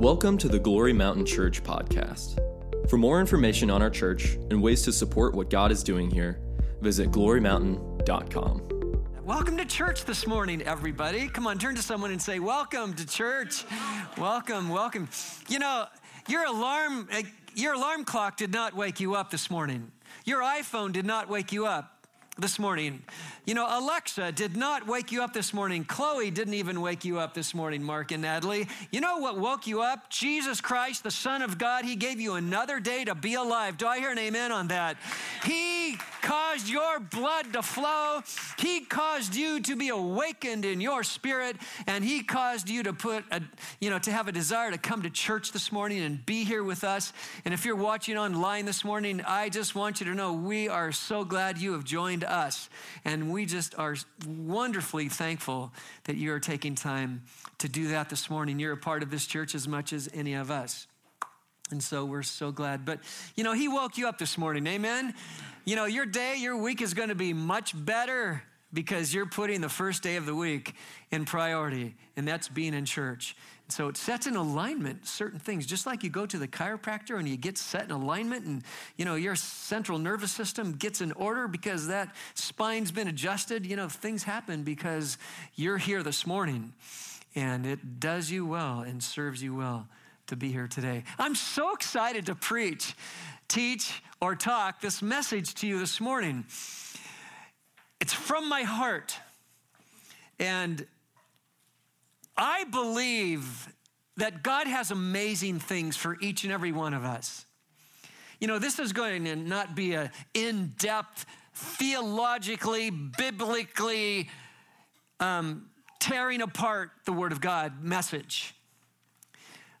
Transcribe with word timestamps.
Welcome 0.00 0.38
to 0.38 0.48
the 0.48 0.58
Glory 0.58 0.94
Mountain 0.94 1.26
Church 1.26 1.62
podcast. 1.62 2.38
For 2.88 2.96
more 2.96 3.20
information 3.20 3.68
on 3.68 3.82
our 3.82 3.90
church 3.90 4.38
and 4.50 4.62
ways 4.62 4.80
to 4.84 4.92
support 4.92 5.34
what 5.34 5.50
God 5.50 5.70
is 5.70 5.82
doing 5.82 6.10
here, 6.10 6.40
visit 6.80 7.10
glorymountain.com. 7.10 8.62
Welcome 9.22 9.58
to 9.58 9.66
church 9.66 10.06
this 10.06 10.26
morning, 10.26 10.62
everybody. 10.62 11.28
Come 11.28 11.46
on, 11.46 11.58
turn 11.58 11.74
to 11.74 11.82
someone 11.82 12.12
and 12.12 12.22
say, 12.22 12.38
Welcome 12.38 12.94
to 12.94 13.06
church. 13.06 13.66
Welcome, 14.16 14.70
welcome. 14.70 15.06
You 15.50 15.58
know, 15.58 15.84
your 16.26 16.46
alarm, 16.46 17.06
eh, 17.12 17.24
your 17.54 17.74
alarm 17.74 18.06
clock 18.06 18.38
did 18.38 18.54
not 18.54 18.74
wake 18.74 19.00
you 19.00 19.16
up 19.16 19.30
this 19.30 19.50
morning. 19.50 19.92
Your 20.24 20.40
iPhone 20.40 20.92
did 20.92 21.04
not 21.04 21.28
wake 21.28 21.52
you 21.52 21.66
up 21.66 21.99
this 22.40 22.58
morning. 22.58 23.02
You 23.46 23.54
know, 23.54 23.66
Alexa 23.68 24.32
did 24.32 24.56
not 24.56 24.86
wake 24.86 25.12
you 25.12 25.22
up 25.22 25.32
this 25.32 25.52
morning. 25.52 25.84
Chloe 25.84 26.30
didn't 26.30 26.54
even 26.54 26.80
wake 26.80 27.04
you 27.04 27.18
up 27.18 27.34
this 27.34 27.54
morning, 27.54 27.82
Mark 27.82 28.12
and 28.12 28.22
Natalie. 28.22 28.68
You 28.90 29.00
know 29.00 29.18
what 29.18 29.38
woke 29.38 29.66
you 29.66 29.82
up? 29.82 30.10
Jesus 30.10 30.60
Christ, 30.60 31.02
the 31.02 31.10
Son 31.10 31.42
of 31.42 31.58
God. 31.58 31.84
He 31.84 31.96
gave 31.96 32.20
you 32.20 32.34
another 32.34 32.80
day 32.80 33.04
to 33.04 33.14
be 33.14 33.34
alive. 33.34 33.76
Do 33.76 33.86
I 33.86 33.98
hear 33.98 34.10
an 34.10 34.18
amen 34.18 34.52
on 34.52 34.68
that? 34.68 34.96
He 35.44 35.96
caused 36.22 36.68
your 36.68 37.00
blood 37.00 37.52
to 37.52 37.62
flow. 37.62 38.22
He 38.58 38.80
caused 38.80 39.34
you 39.34 39.60
to 39.62 39.76
be 39.76 39.88
awakened 39.88 40.64
in 40.64 40.80
your 40.80 41.02
spirit, 41.02 41.56
and 41.86 42.04
He 42.04 42.22
caused 42.22 42.68
you 42.68 42.82
to 42.84 42.92
put 42.92 43.24
a, 43.30 43.42
you 43.80 43.90
know, 43.90 43.98
to 43.98 44.12
have 44.12 44.28
a 44.28 44.32
desire 44.32 44.70
to 44.70 44.78
come 44.78 45.02
to 45.02 45.10
church 45.10 45.52
this 45.52 45.72
morning 45.72 46.00
and 46.00 46.24
be 46.24 46.44
here 46.44 46.62
with 46.62 46.84
us. 46.84 47.12
And 47.44 47.52
if 47.52 47.64
you're 47.64 47.76
watching 47.76 48.16
online 48.16 48.64
this 48.64 48.84
morning, 48.84 49.22
I 49.26 49.48
just 49.48 49.74
want 49.74 50.00
you 50.00 50.06
to 50.06 50.14
know 50.14 50.34
we 50.34 50.68
are 50.68 50.92
so 50.92 51.24
glad 51.24 51.58
you 51.58 51.72
have 51.72 51.84
joined 51.84 52.24
us. 52.30 52.70
And 53.04 53.32
we 53.32 53.46
just 53.46 53.78
are 53.78 53.96
wonderfully 54.26 55.08
thankful 55.08 55.72
that 56.04 56.16
you 56.16 56.32
are 56.32 56.40
taking 56.40 56.74
time 56.74 57.22
to 57.58 57.68
do 57.68 57.88
that 57.88 58.08
this 58.08 58.30
morning. 58.30 58.58
You're 58.58 58.72
a 58.72 58.76
part 58.76 59.02
of 59.02 59.10
this 59.10 59.26
church 59.26 59.54
as 59.54 59.66
much 59.66 59.92
as 59.92 60.08
any 60.14 60.34
of 60.34 60.50
us. 60.50 60.86
And 61.70 61.82
so 61.82 62.04
we're 62.04 62.22
so 62.22 62.50
glad. 62.50 62.84
But, 62.84 63.00
you 63.36 63.44
know, 63.44 63.52
he 63.52 63.68
woke 63.68 63.96
you 63.96 64.08
up 64.08 64.18
this 64.18 64.36
morning. 64.36 64.66
Amen. 64.66 65.14
You 65.64 65.76
know, 65.76 65.84
your 65.84 66.06
day, 66.06 66.36
your 66.38 66.56
week 66.56 66.80
is 66.82 66.94
going 66.94 67.10
to 67.10 67.14
be 67.14 67.32
much 67.32 67.72
better 67.76 68.42
because 68.72 69.12
you're 69.12 69.26
putting 69.26 69.60
the 69.60 69.68
first 69.68 70.02
day 70.02 70.16
of 70.16 70.26
the 70.26 70.34
week 70.34 70.74
in 71.10 71.24
priority, 71.24 71.94
and 72.16 72.26
that's 72.26 72.48
being 72.48 72.74
in 72.74 72.84
church. 72.84 73.36
So 73.70 73.88
it 73.88 73.96
sets 73.96 74.26
in 74.26 74.36
alignment 74.36 75.06
certain 75.06 75.38
things, 75.38 75.66
just 75.66 75.86
like 75.86 76.02
you 76.02 76.10
go 76.10 76.26
to 76.26 76.38
the 76.38 76.48
chiropractor 76.48 77.18
and 77.18 77.28
you 77.28 77.36
get 77.36 77.56
set 77.56 77.84
in 77.84 77.90
alignment, 77.90 78.44
and 78.44 78.62
you 78.96 79.04
know 79.04 79.14
your 79.14 79.36
central 79.36 79.98
nervous 79.98 80.32
system 80.32 80.72
gets 80.72 81.00
in 81.00 81.12
order 81.12 81.48
because 81.48 81.86
that 81.86 82.14
spine's 82.34 82.90
been 82.90 83.08
adjusted. 83.08 83.64
You 83.64 83.76
know 83.76 83.88
things 83.88 84.24
happen 84.24 84.62
because 84.62 85.18
you're 85.54 85.78
here 85.78 86.02
this 86.02 86.26
morning, 86.26 86.72
and 87.34 87.66
it 87.66 88.00
does 88.00 88.30
you 88.30 88.46
well 88.46 88.80
and 88.80 89.02
serves 89.02 89.42
you 89.42 89.54
well 89.54 89.88
to 90.26 90.36
be 90.36 90.50
here 90.52 90.68
today. 90.68 91.04
I'm 91.18 91.34
so 91.34 91.72
excited 91.72 92.26
to 92.26 92.34
preach, 92.34 92.94
teach, 93.48 94.02
or 94.20 94.34
talk 94.34 94.80
this 94.80 95.02
message 95.02 95.54
to 95.56 95.66
you 95.66 95.78
this 95.78 96.00
morning. 96.00 96.44
It's 98.00 98.12
from 98.12 98.48
my 98.48 98.62
heart. 98.62 99.16
And 100.38 100.86
I 102.40 102.64
believe 102.64 103.68
that 104.16 104.42
God 104.42 104.66
has 104.66 104.90
amazing 104.90 105.60
things 105.60 105.96
for 105.96 106.16
each 106.20 106.42
and 106.44 106.52
every 106.52 106.72
one 106.72 106.94
of 106.94 107.04
us. 107.04 107.44
You 108.40 108.48
know, 108.48 108.58
this 108.58 108.78
is 108.78 108.94
going 108.94 109.24
to 109.26 109.36
not 109.36 109.76
be 109.76 109.92
an 109.92 110.10
in 110.32 110.72
depth, 110.78 111.26
theologically, 111.54 112.88
biblically 112.90 114.30
um, 115.20 115.68
tearing 115.98 116.40
apart 116.40 116.90
the 117.04 117.12
Word 117.12 117.32
of 117.32 117.42
God 117.42 117.84
message. 117.84 118.54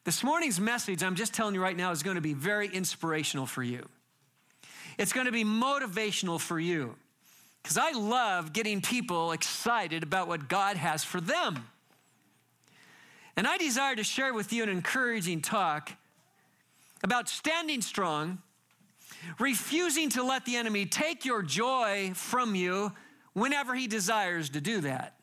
This 0.04 0.22
morning's 0.22 0.60
message, 0.60 1.02
I'm 1.02 1.14
just 1.14 1.32
telling 1.32 1.54
you 1.54 1.62
right 1.62 1.76
now, 1.76 1.90
is 1.92 2.02
going 2.02 2.16
to 2.16 2.20
be 2.20 2.34
very 2.34 2.68
inspirational 2.68 3.46
for 3.46 3.62
you. 3.62 3.88
It's 4.98 5.14
going 5.14 5.26
to 5.26 5.32
be 5.32 5.44
motivational 5.44 6.38
for 6.38 6.60
you 6.60 6.94
because 7.62 7.78
I 7.78 7.92
love 7.92 8.52
getting 8.52 8.82
people 8.82 9.32
excited 9.32 10.02
about 10.02 10.28
what 10.28 10.48
God 10.48 10.76
has 10.76 11.02
for 11.02 11.22
them. 11.22 11.64
And 13.36 13.46
I 13.46 13.56
desire 13.56 13.96
to 13.96 14.04
share 14.04 14.34
with 14.34 14.52
you 14.52 14.62
an 14.62 14.68
encouraging 14.68 15.40
talk 15.42 15.92
about 17.02 17.28
standing 17.28 17.80
strong, 17.80 18.38
refusing 19.38 20.10
to 20.10 20.22
let 20.22 20.44
the 20.44 20.56
enemy 20.56 20.86
take 20.86 21.24
your 21.24 21.42
joy 21.42 22.12
from 22.14 22.54
you 22.54 22.92
whenever 23.32 23.74
he 23.74 23.86
desires 23.86 24.50
to 24.50 24.60
do 24.60 24.80
that. 24.82 25.16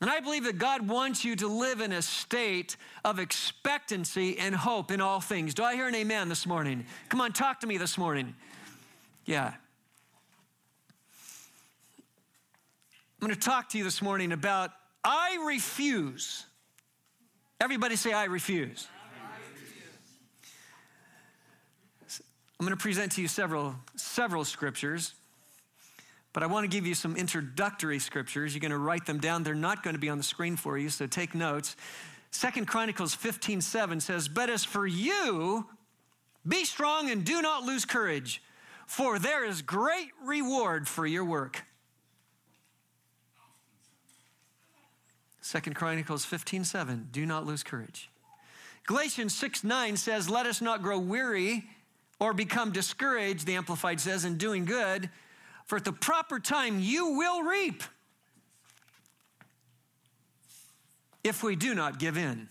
And 0.00 0.10
I 0.10 0.20
believe 0.20 0.44
that 0.44 0.58
God 0.58 0.86
wants 0.86 1.24
you 1.24 1.36
to 1.36 1.46
live 1.48 1.80
in 1.80 1.92
a 1.92 2.02
state 2.02 2.76
of 3.04 3.18
expectancy 3.18 4.38
and 4.38 4.54
hope 4.54 4.90
in 4.90 5.00
all 5.00 5.20
things. 5.20 5.54
Do 5.54 5.62
I 5.62 5.74
hear 5.74 5.88
an 5.88 5.94
amen 5.94 6.28
this 6.28 6.46
morning? 6.46 6.84
Come 7.08 7.20
on, 7.20 7.32
talk 7.32 7.60
to 7.60 7.66
me 7.66 7.78
this 7.78 7.96
morning. 7.96 8.34
Yeah. 9.24 9.54
I'm 13.20 13.28
going 13.28 13.32
to 13.32 13.40
talk 13.40 13.70
to 13.70 13.78
you 13.78 13.84
this 13.84 14.02
morning 14.02 14.32
about 14.32 14.72
I 15.04 15.38
refuse. 15.46 16.46
Everybody 17.60 17.96
say, 17.96 18.12
I 18.12 18.24
refuse. 18.24 18.88
I'm 22.58 22.66
going 22.66 22.76
to 22.76 22.82
present 22.82 23.12
to 23.12 23.22
you 23.22 23.28
several, 23.28 23.74
several 23.96 24.44
scriptures. 24.44 25.14
But 26.32 26.42
I 26.42 26.46
want 26.46 26.64
to 26.64 26.68
give 26.68 26.86
you 26.86 26.94
some 26.94 27.16
introductory 27.16 27.98
scriptures. 27.98 28.54
You're 28.54 28.60
going 28.60 28.70
to 28.70 28.78
write 28.78 29.06
them 29.06 29.18
down. 29.18 29.42
They're 29.42 29.54
not 29.54 29.82
going 29.82 29.94
to 29.94 30.00
be 30.00 30.08
on 30.08 30.18
the 30.18 30.24
screen 30.24 30.56
for 30.56 30.78
you, 30.78 30.88
so 30.88 31.06
take 31.06 31.34
notes. 31.34 31.76
Second 32.30 32.66
Chronicles 32.66 33.14
15 33.14 33.60
7 33.60 34.00
says, 34.00 34.28
But 34.28 34.50
as 34.50 34.64
for 34.64 34.86
you, 34.86 35.66
be 36.46 36.64
strong 36.64 37.10
and 37.10 37.24
do 37.24 37.40
not 37.42 37.62
lose 37.62 37.84
courage, 37.84 38.42
for 38.86 39.18
there 39.18 39.44
is 39.44 39.62
great 39.62 40.08
reward 40.24 40.88
for 40.88 41.06
your 41.06 41.24
work. 41.24 41.62
Second 45.44 45.74
Chronicles 45.74 46.24
15 46.24 46.64
7, 46.64 47.08
do 47.12 47.26
not 47.26 47.44
lose 47.44 47.62
courage. 47.62 48.08
Galatians 48.86 49.34
6 49.34 49.62
9 49.62 49.98
says, 49.98 50.30
Let 50.30 50.46
us 50.46 50.62
not 50.62 50.80
grow 50.80 50.98
weary 50.98 51.64
or 52.18 52.32
become 52.32 52.72
discouraged, 52.72 53.44
the 53.44 53.54
Amplified 53.54 54.00
says, 54.00 54.24
in 54.24 54.38
doing 54.38 54.64
good 54.64 55.10
for 55.66 55.76
at 55.76 55.84
the 55.84 55.92
proper 55.92 56.40
time 56.40 56.80
you 56.80 57.18
will 57.18 57.42
reap 57.42 57.82
if 61.22 61.42
we 61.42 61.56
do 61.56 61.74
not 61.74 61.98
give 61.98 62.16
in. 62.16 62.48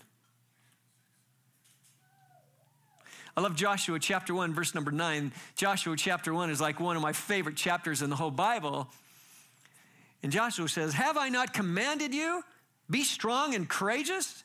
I 3.36 3.40
love 3.40 3.56
Joshua 3.56 3.98
chapter 3.98 4.32
1, 4.34 4.54
verse 4.54 4.72
number 4.72 4.92
9. 4.92 5.32
Joshua 5.56 5.96
chapter 5.96 6.32
1 6.32 6.48
is 6.48 6.60
like 6.60 6.78
one 6.78 6.94
of 6.94 7.02
my 7.02 7.12
favorite 7.12 7.56
chapters 7.56 8.02
in 8.02 8.08
the 8.08 8.14
whole 8.14 8.30
Bible. 8.30 8.88
And 10.22 10.30
Joshua 10.30 10.68
says, 10.68 10.94
Have 10.94 11.16
I 11.16 11.28
not 11.28 11.52
commanded 11.52 12.14
you? 12.14 12.44
Be 12.90 13.04
strong 13.04 13.54
and 13.54 13.68
courageous. 13.68 14.44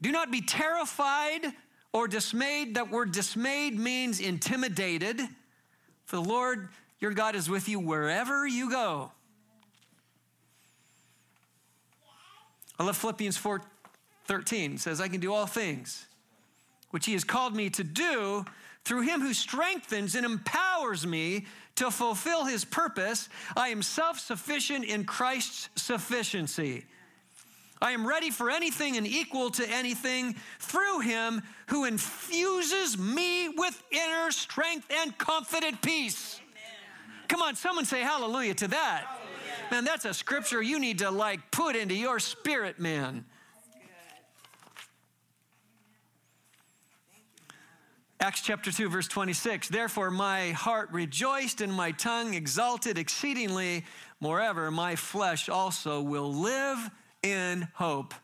Do 0.00 0.12
not 0.12 0.30
be 0.30 0.40
terrified 0.40 1.52
or 1.92 2.08
dismayed. 2.08 2.74
That 2.74 2.90
word 2.90 3.12
dismayed 3.12 3.78
means 3.78 4.20
intimidated. 4.20 5.20
For 6.06 6.16
the 6.16 6.22
Lord 6.22 6.68
your 6.98 7.12
God 7.12 7.34
is 7.34 7.48
with 7.48 7.68
you 7.68 7.78
wherever 7.78 8.46
you 8.46 8.70
go. 8.70 9.12
I 12.78 12.84
love 12.84 12.96
Philippians 12.96 13.36
4 13.36 13.62
13 14.26 14.78
says, 14.78 15.00
I 15.00 15.08
can 15.08 15.18
do 15.18 15.34
all 15.34 15.46
things 15.46 16.06
which 16.90 17.06
he 17.06 17.12
has 17.12 17.24
called 17.24 17.54
me 17.54 17.70
to 17.70 17.84
do 17.84 18.44
through 18.84 19.02
him 19.02 19.20
who 19.20 19.34
strengthens 19.34 20.14
and 20.14 20.24
empowers 20.24 21.06
me 21.06 21.46
to 21.76 21.90
fulfill 21.90 22.44
his 22.44 22.64
purpose. 22.64 23.28
I 23.56 23.68
am 23.68 23.82
self 23.82 24.18
sufficient 24.18 24.84
in 24.84 25.04
Christ's 25.04 25.68
sufficiency. 25.76 26.86
I 27.82 27.92
am 27.92 28.06
ready 28.06 28.30
for 28.30 28.50
anything 28.50 28.96
and 28.96 29.06
equal 29.06 29.50
to 29.52 29.66
anything 29.68 30.36
through 30.58 31.00
him 31.00 31.42
who 31.68 31.86
infuses 31.86 32.98
me 32.98 33.48
with 33.48 33.82
inner 33.90 34.30
strength 34.30 34.86
and 35.02 35.16
confident 35.16 35.80
peace. 35.80 36.40
Come 37.28 37.40
on, 37.40 37.54
someone 37.54 37.84
say 37.84 38.00
hallelujah 38.00 38.54
to 38.54 38.68
that. 38.68 39.04
Hallelujah. 39.06 39.70
Man, 39.70 39.84
that's 39.84 40.04
a 40.04 40.12
scripture 40.12 40.60
you 40.60 40.78
need 40.78 40.98
to 40.98 41.10
like 41.10 41.50
put 41.50 41.74
into 41.74 41.94
your 41.94 42.18
spirit, 42.18 42.78
man. 42.78 43.24
Acts 48.22 48.42
chapter 48.42 48.70
2, 48.70 48.90
verse 48.90 49.08
26. 49.08 49.68
Therefore, 49.68 50.10
my 50.10 50.50
heart 50.50 50.90
rejoiced 50.92 51.62
and 51.62 51.72
my 51.72 51.92
tongue 51.92 52.34
exalted 52.34 52.98
exceedingly. 52.98 53.86
Moreover, 54.20 54.70
my 54.70 54.94
flesh 54.94 55.48
also 55.48 56.02
will 56.02 56.30
live 56.30 56.90
in 57.22 57.68
hope. 57.74 58.14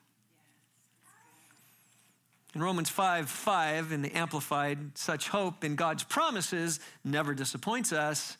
In 2.54 2.62
Romans 2.62 2.88
5 2.88 3.28
5, 3.28 3.92
in 3.92 4.02
the 4.02 4.12
Amplified, 4.12 4.96
such 4.96 5.28
hope 5.28 5.62
in 5.62 5.74
God's 5.74 6.04
promises 6.04 6.80
never 7.04 7.34
disappoints 7.34 7.92
us 7.92 8.38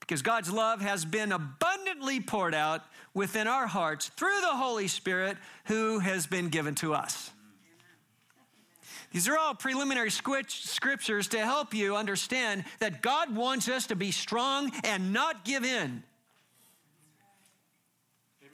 because 0.00 0.22
God's 0.22 0.52
love 0.52 0.80
has 0.80 1.04
been 1.04 1.32
abundantly 1.32 2.20
poured 2.20 2.54
out 2.54 2.82
within 3.14 3.46
our 3.46 3.66
hearts 3.66 4.08
through 4.16 4.40
the 4.40 4.56
Holy 4.56 4.88
Spirit 4.88 5.36
who 5.66 6.00
has 6.00 6.26
been 6.26 6.48
given 6.48 6.74
to 6.76 6.94
us. 6.94 7.30
These 9.12 9.28
are 9.28 9.38
all 9.38 9.54
preliminary 9.54 10.10
scriptures 10.10 11.28
to 11.28 11.38
help 11.38 11.72
you 11.72 11.94
understand 11.94 12.64
that 12.80 13.00
God 13.00 13.34
wants 13.34 13.68
us 13.68 13.86
to 13.86 13.94
be 13.94 14.10
strong 14.10 14.72
and 14.82 15.12
not 15.12 15.44
give 15.44 15.64
in. 15.64 16.02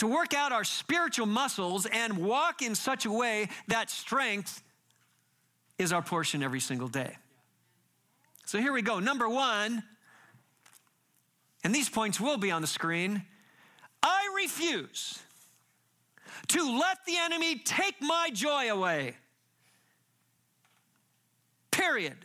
To 0.00 0.06
work 0.06 0.32
out 0.32 0.50
our 0.50 0.64
spiritual 0.64 1.26
muscles 1.26 1.85
and 1.85 2.17
walk 2.25 2.62
in 2.62 2.75
such 2.75 3.05
a 3.05 3.11
way 3.11 3.50
that 3.69 3.91
strength 3.91 4.62
is 5.76 5.93
our 5.93 6.00
portion 6.00 6.43
every 6.43 6.61
single 6.61 6.88
day. 6.88 7.19
So 8.47 8.58
here 8.58 8.73
we 8.73 8.81
go. 8.81 8.99
Number 8.99 9.29
one, 9.29 9.82
and 11.62 11.75
these 11.75 11.91
points 11.91 12.19
will 12.19 12.38
be 12.38 12.50
on 12.50 12.62
the 12.62 12.67
screen. 12.67 13.23
I 14.02 14.35
refuse 14.35 15.19
to 16.49 16.79
let 16.79 17.05
the 17.05 17.19
enemy 17.19 17.58
take 17.58 18.00
my 18.00 18.31
joy 18.32 18.73
away. 18.73 19.17
Period. 21.73 22.17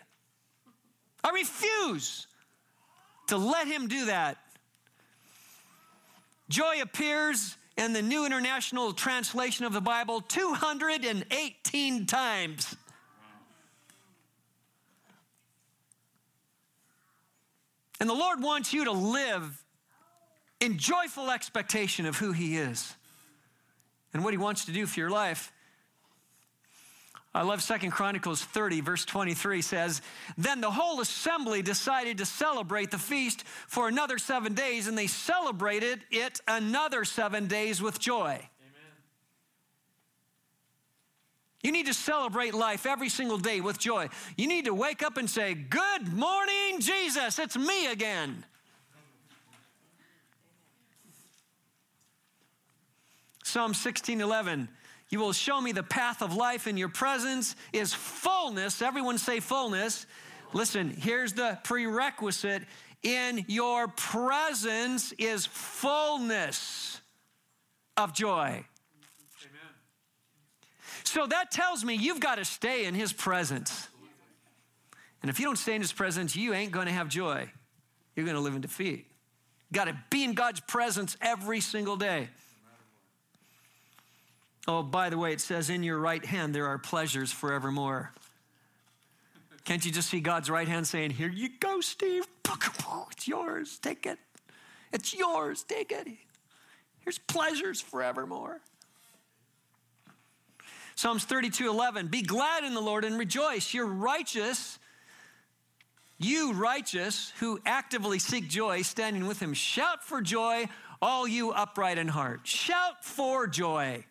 I 1.25 1.31
refuse 1.31 2.27
to 3.27 3.36
let 3.36 3.68
him 3.68 3.89
do 3.89 4.06
that. 4.06 4.38
Joy 6.48 6.81
appears 6.81 7.57
in 7.77 7.94
the 7.94 8.01
New 8.01 8.25
International 8.25 8.94
Translation 8.94 9.66
of 9.66 9.74
the 9.74 9.81
Bible 9.81 10.22
218 10.22 12.06
times. 12.06 12.75
And 18.00 18.10
the 18.10 18.13
Lord 18.13 18.42
wants 18.42 18.74
you 18.74 18.86
to 18.86 18.92
live 18.92 19.63
in 20.60 20.77
joyful 20.77 21.31
expectation 21.31 22.06
of 22.06 22.18
who 22.18 22.31
He 22.31 22.57
is 22.57 22.94
and 24.13 24.24
what 24.24 24.33
He 24.33 24.38
wants 24.38 24.66
to 24.66 24.72
do 24.72 24.86
for 24.86 25.00
your 25.00 25.10
life. 25.10 25.51
I 27.36 27.42
love 27.42 27.62
Second 27.62 27.92
Chronicles 27.92 28.42
30, 28.42 28.80
verse 28.80 29.04
23 29.04 29.62
says, 29.62 30.02
Then 30.38 30.62
the 30.62 30.72
whole 30.72 31.02
assembly 31.02 31.62
decided 31.62 32.20
to 32.20 32.26
celebrate 32.26 32.92
the 32.92 32.98
feast 32.98 33.44
for 33.68 33.90
another 33.90 34.18
seven 34.18 34.54
days, 34.54 34.88
and 34.88 34.98
they 34.98 35.08
celebrated 35.08 36.00
it 36.12 36.40
another 36.48 37.04
seven 37.04 37.48
days 37.48 37.82
with 37.82 38.00
joy. 38.00 38.36
Amen. 38.36 38.94
You 41.62 41.74
need 41.74 41.88
to 41.88 41.94
celebrate 41.94 42.54
life 42.54 42.86
every 42.86 43.10
single 43.10 43.38
day 43.38 43.60
with 43.60 43.80
joy. 43.80 44.08
You 44.38 44.48
need 44.48 44.64
to 44.64 44.74
wake 44.74 45.04
up 45.04 45.18
and 45.18 45.30
say, 45.30 45.56
Good 45.56 46.14
morning, 46.14 46.80
Jesus, 46.80 47.38
it's 47.38 47.58
me 47.58 47.88
again. 47.88 48.46
Psalm 53.44 53.74
16 53.74 54.22
11. 54.22 54.70
You 55.15 55.21
will 55.21 55.31
show 55.31 55.62
me 55.62 55.71
the 55.71 55.81
path 55.81 56.21
of 56.21 56.35
life, 56.35 56.67
and 56.67 56.77
your 56.77 56.89
presence 56.89 57.56
is 57.71 57.94
fullness. 57.94 58.81
Everyone 58.81 59.17
say 59.17 59.39
fullness. 59.39 60.06
Listen, 60.51 60.89
here's 60.89 61.31
the 61.31 61.57
prerequisite 61.63 62.63
in 63.01 63.45
your 63.47 63.88
presence 63.88 65.13
is 65.13 65.45
fullness 65.45 67.00
of 67.95 68.13
joy. 68.13 68.65
Amen. 69.41 69.71
So 71.06 71.25
that 71.27 71.50
tells 71.50 71.85
me 71.85 71.95
you've 71.95 72.19
got 72.19 72.35
to 72.35 72.44
stay 72.44 72.83
in 72.83 72.94
his 72.94 73.13
presence. 73.13 73.88
And 75.21 75.29
if 75.29 75.39
you 75.39 75.45
don't 75.45 75.57
stay 75.57 75.75
in 75.75 75.81
his 75.81 75.94
presence, 75.94 76.35
you 76.35 76.53
ain't 76.53 76.73
going 76.73 76.88
to 76.88 76.91
have 76.91 77.07
joy. 77.07 77.50
You're 78.17 78.25
going 78.25 78.35
to 78.35 78.41
live 78.41 78.56
in 78.56 78.59
defeat. 78.59 79.09
Got 79.71 79.85
to 79.85 79.97
be 80.09 80.25
in 80.25 80.33
God's 80.33 80.59
presence 80.59 81.15
every 81.21 81.62
single 81.62 81.95
day. 81.95 82.27
Oh, 84.67 84.81
by 84.81 85.09
the 85.09 85.17
way, 85.17 85.33
it 85.33 85.41
says, 85.41 85.69
In 85.69 85.83
your 85.83 86.00
right 86.00 86.23
hand 86.23 86.56
there 86.56 86.67
are 86.67 86.77
pleasures 86.77 87.31
forevermore. 87.31 88.12
Can't 89.63 89.83
you 89.83 89.91
just 89.91 90.09
see 90.09 90.19
God's 90.19 90.50
right 90.50 90.67
hand 90.67 90.88
saying, 90.88 91.12
Here 91.12 91.29
you 91.29 91.50
go, 91.59 91.81
Steve. 91.81 92.25
It's 93.12 93.27
yours. 93.27 93.79
Take 93.79 94.06
it. 94.06 94.19
It's 94.91 95.13
yours. 95.13 95.63
Take 95.63 95.91
it. 95.91 96.07
Here's 97.00 97.17
pleasures 97.17 97.81
forevermore. 97.81 98.62
Psalms 100.95 101.25
32 101.25 101.69
11. 101.69 102.07
Be 102.07 102.21
glad 102.21 102.63
in 102.63 102.73
the 102.73 102.81
Lord 102.81 103.03
and 103.03 103.17
rejoice. 103.17 103.73
You're 103.73 103.85
righteous. 103.85 104.79
You 106.17 106.53
righteous 106.53 107.33
who 107.39 107.59
actively 107.65 108.19
seek 108.19 108.47
joy, 108.47 108.81
standing 108.83 109.27
with 109.27 109.41
him. 109.41 109.53
Shout 109.53 110.03
for 110.03 110.21
joy, 110.21 110.69
all 111.01 111.27
you 111.27 111.51
upright 111.51 111.97
in 111.97 112.07
heart. 112.07 112.41
Shout 112.47 113.03
for 113.03 113.47
joy. 113.47 114.06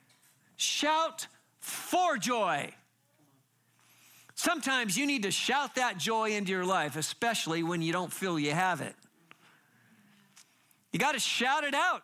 Shout 0.56 1.26
for 1.60 2.16
joy. 2.16 2.72
Sometimes 4.34 4.96
you 4.96 5.06
need 5.06 5.22
to 5.22 5.30
shout 5.30 5.76
that 5.76 5.98
joy 5.98 6.30
into 6.32 6.50
your 6.50 6.64
life, 6.64 6.96
especially 6.96 7.62
when 7.62 7.82
you 7.82 7.92
don't 7.92 8.12
feel 8.12 8.38
you 8.38 8.52
have 8.52 8.80
it. 8.80 8.94
You 10.92 10.98
got 10.98 11.12
to 11.12 11.20
shout 11.20 11.64
it 11.64 11.74
out. 11.74 12.02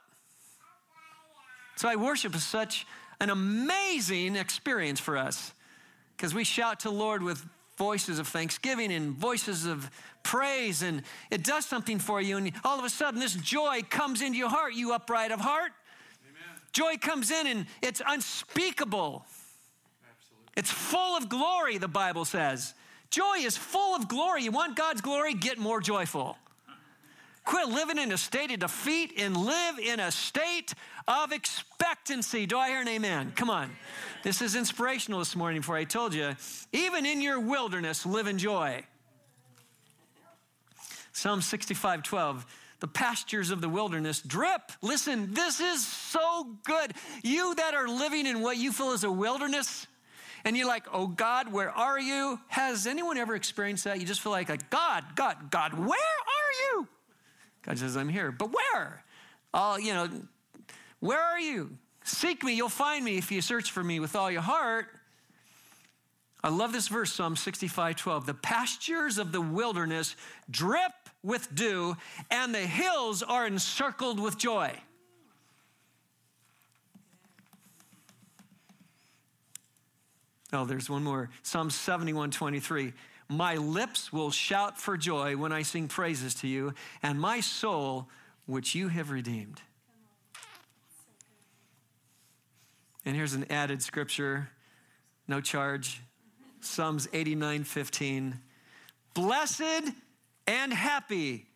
So 1.76 1.88
I 1.88 1.96
worship 1.96 2.34
is 2.34 2.44
such 2.44 2.86
an 3.20 3.30
amazing 3.30 4.36
experience 4.36 5.00
for 5.00 5.16
us 5.16 5.52
because 6.16 6.34
we 6.34 6.44
shout 6.44 6.80
to 6.80 6.90
Lord 6.90 7.22
with 7.22 7.44
voices 7.76 8.18
of 8.18 8.28
thanksgiving 8.28 8.92
and 8.92 9.12
voices 9.12 9.64
of 9.64 9.90
praise, 10.22 10.82
and 10.82 11.02
it 11.30 11.42
does 11.42 11.64
something 11.64 11.98
for 11.98 12.20
you. 12.20 12.36
And 12.36 12.52
all 12.62 12.78
of 12.78 12.84
a 12.84 12.90
sudden, 12.90 13.20
this 13.20 13.34
joy 13.34 13.80
comes 13.88 14.20
into 14.20 14.36
your 14.36 14.50
heart, 14.50 14.74
you 14.74 14.92
upright 14.92 15.30
of 15.30 15.40
heart. 15.40 15.72
Joy 16.72 16.96
comes 16.96 17.30
in 17.30 17.46
and 17.46 17.66
it's 17.82 18.00
unspeakable. 18.06 19.24
Absolutely. 20.08 20.52
It's 20.56 20.70
full 20.70 21.16
of 21.16 21.28
glory, 21.28 21.78
the 21.78 21.88
Bible 21.88 22.24
says. 22.24 22.74
Joy 23.10 23.38
is 23.38 23.56
full 23.56 23.96
of 23.96 24.08
glory. 24.08 24.44
You 24.44 24.52
want 24.52 24.76
God's 24.76 25.00
glory? 25.00 25.34
Get 25.34 25.58
more 25.58 25.80
joyful. 25.80 26.36
Quit 27.44 27.68
living 27.68 27.98
in 27.98 28.12
a 28.12 28.18
state 28.18 28.52
of 28.52 28.60
defeat 28.60 29.14
and 29.18 29.36
live 29.36 29.78
in 29.78 29.98
a 29.98 30.12
state 30.12 30.74
of 31.08 31.32
expectancy. 31.32 32.46
Do 32.46 32.58
I 32.58 32.68
hear 32.68 32.80
an 32.80 32.88
amen? 32.88 33.32
Come 33.34 33.50
on. 33.50 33.70
This 34.22 34.40
is 34.40 34.54
inspirational 34.54 35.18
this 35.18 35.34
morning, 35.34 35.62
for 35.62 35.74
I 35.74 35.84
told 35.84 36.14
you, 36.14 36.36
even 36.72 37.06
in 37.06 37.20
your 37.20 37.40
wilderness, 37.40 38.06
live 38.06 38.28
in 38.28 38.38
joy. 38.38 38.84
Psalm 41.12 41.42
65 41.42 42.02
12 42.02 42.46
the 42.80 42.88
pastures 42.88 43.50
of 43.50 43.60
the 43.60 43.68
wilderness 43.68 44.20
drip. 44.20 44.72
Listen, 44.82 45.32
this 45.34 45.60
is 45.60 45.86
so 45.86 46.56
good. 46.64 46.94
You 47.22 47.54
that 47.54 47.74
are 47.74 47.88
living 47.88 48.26
in 48.26 48.40
what 48.40 48.56
you 48.56 48.72
feel 48.72 48.92
is 48.92 49.04
a 49.04 49.12
wilderness, 49.12 49.86
and 50.44 50.56
you're 50.56 50.66
like, 50.66 50.86
oh 50.92 51.06
God, 51.06 51.52
where 51.52 51.70
are 51.70 52.00
you? 52.00 52.40
Has 52.48 52.86
anyone 52.86 53.18
ever 53.18 53.34
experienced 53.34 53.84
that? 53.84 54.00
You 54.00 54.06
just 54.06 54.22
feel 54.22 54.32
like, 54.32 54.48
like 54.48 54.70
God, 54.70 55.04
God, 55.14 55.50
God, 55.50 55.74
where 55.74 55.88
are 55.88 56.52
you? 56.64 56.88
God 57.62 57.78
says, 57.78 57.96
I'm 57.96 58.08
here. 58.08 58.32
But 58.32 58.50
where? 58.52 59.04
Oh, 59.52 59.76
you 59.76 59.92
know, 59.92 60.08
where 61.00 61.20
are 61.20 61.40
you? 61.40 61.76
Seek 62.04 62.42
me, 62.42 62.54
you'll 62.54 62.70
find 62.70 63.04
me 63.04 63.18
if 63.18 63.30
you 63.30 63.42
search 63.42 63.70
for 63.70 63.84
me 63.84 64.00
with 64.00 64.16
all 64.16 64.30
your 64.30 64.40
heart. 64.40 64.86
I 66.42 66.48
love 66.48 66.72
this 66.72 66.88
verse, 66.88 67.12
Psalm 67.12 67.36
65 67.36 67.96
12. 67.96 68.26
The 68.26 68.34
pastures 68.34 69.18
of 69.18 69.32
the 69.32 69.42
wilderness 69.42 70.16
drip 70.50 70.92
with 71.22 71.54
dew, 71.54 71.96
and 72.30 72.54
the 72.54 72.58
hills 72.58 73.22
are 73.22 73.46
encircled 73.46 74.20
with 74.20 74.38
joy. 74.38 74.72
Oh, 80.52 80.64
there's 80.64 80.90
one 80.90 81.04
more. 81.04 81.30
Psalm 81.42 81.70
71 81.70 82.30
23. 82.30 82.92
My 83.28 83.54
lips 83.56 84.12
will 84.12 84.32
shout 84.32 84.78
for 84.80 84.96
joy 84.96 85.36
when 85.36 85.52
I 85.52 85.62
sing 85.62 85.86
praises 85.86 86.34
to 86.36 86.48
you, 86.48 86.74
and 87.02 87.20
my 87.20 87.40
soul, 87.40 88.08
which 88.46 88.74
you 88.74 88.88
have 88.88 89.10
redeemed. 89.12 89.62
And 93.04 93.14
here's 93.14 93.34
an 93.34 93.46
added 93.50 93.82
scripture, 93.82 94.50
no 95.28 95.40
charge. 95.40 96.02
Psalms 96.60 97.08
89 97.12 97.64
15. 97.64 98.40
Blessed 99.14 99.92
and 100.50 100.72
happy 100.72 101.46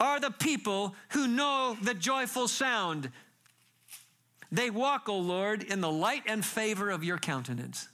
are 0.00 0.18
the 0.18 0.30
people 0.30 0.94
who 1.10 1.28
know 1.28 1.76
the 1.82 1.92
joyful 1.92 2.48
sound. 2.48 3.10
They 4.50 4.70
walk, 4.70 5.10
O 5.10 5.18
Lord, 5.18 5.62
in 5.62 5.82
the 5.82 5.90
light 5.90 6.22
and 6.26 6.42
favor 6.42 6.88
of 6.88 7.04
your 7.04 7.18
countenance. 7.18 7.88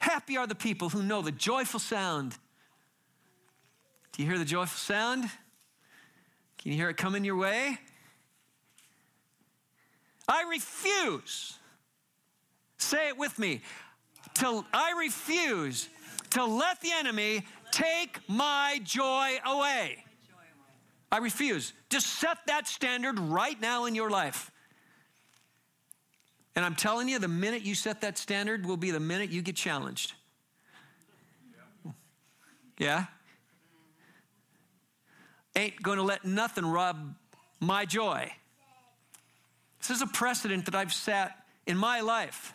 Happy 0.00 0.36
are 0.36 0.48
the 0.48 0.56
people 0.56 0.88
who 0.88 1.04
know 1.04 1.22
the 1.22 1.30
joyful 1.30 1.78
sound. 1.78 2.36
Do 4.12 4.22
you 4.24 4.28
hear 4.28 4.38
the 4.38 4.44
joyful 4.44 4.78
sound? 4.78 5.30
Can 6.58 6.72
you 6.72 6.74
hear 6.74 6.88
it 6.88 6.96
coming 6.96 7.24
your 7.24 7.36
way? 7.36 7.78
I 10.26 10.44
refuse. 10.50 11.58
Say 12.78 13.06
it 13.06 13.16
with 13.16 13.38
me. 13.38 13.60
Till 14.34 14.64
I 14.72 14.94
refuse 14.98 15.88
to 16.30 16.44
let 16.44 16.80
the 16.80 16.90
enemy 16.92 17.44
take 17.72 18.18
my 18.28 18.80
joy 18.84 19.38
away. 19.44 20.04
I 21.12 21.18
refuse. 21.18 21.72
Just 21.88 22.06
set 22.06 22.38
that 22.46 22.68
standard 22.68 23.18
right 23.18 23.60
now 23.60 23.86
in 23.86 23.94
your 23.94 24.10
life. 24.10 24.50
And 26.54 26.64
I'm 26.64 26.74
telling 26.74 27.08
you, 27.08 27.18
the 27.18 27.28
minute 27.28 27.62
you 27.62 27.74
set 27.74 28.00
that 28.02 28.18
standard 28.18 28.66
will 28.66 28.76
be 28.76 28.90
the 28.90 29.00
minute 29.00 29.30
you 29.30 29.42
get 29.42 29.56
challenged. 29.56 30.14
Yeah? 32.78 33.06
Ain't 35.56 35.82
going 35.82 35.98
to 35.98 36.04
let 36.04 36.24
nothing 36.24 36.64
rob 36.64 37.14
my 37.60 37.84
joy. 37.84 38.32
This 39.80 39.90
is 39.90 40.02
a 40.02 40.06
precedent 40.06 40.66
that 40.66 40.74
I've 40.74 40.92
set 40.92 41.32
in 41.66 41.76
my 41.76 42.00
life. 42.00 42.54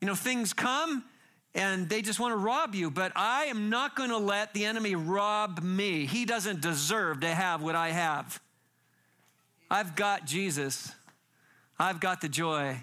You 0.00 0.06
know, 0.06 0.14
things 0.14 0.52
come 0.52 1.04
and 1.54 1.88
they 1.88 2.02
just 2.02 2.18
want 2.18 2.32
to 2.32 2.36
rob 2.36 2.74
you, 2.74 2.90
but 2.90 3.12
I 3.14 3.44
am 3.44 3.70
not 3.70 3.94
going 3.94 4.10
to 4.10 4.18
let 4.18 4.54
the 4.54 4.64
enemy 4.64 4.96
rob 4.96 5.62
me. 5.62 6.06
He 6.06 6.24
doesn't 6.24 6.60
deserve 6.60 7.20
to 7.20 7.28
have 7.28 7.62
what 7.62 7.76
I 7.76 7.90
have. 7.90 8.40
I've 9.70 9.94
got 9.96 10.26
Jesus, 10.26 10.92
I've 11.78 12.00
got 12.00 12.20
the 12.20 12.28
joy 12.28 12.82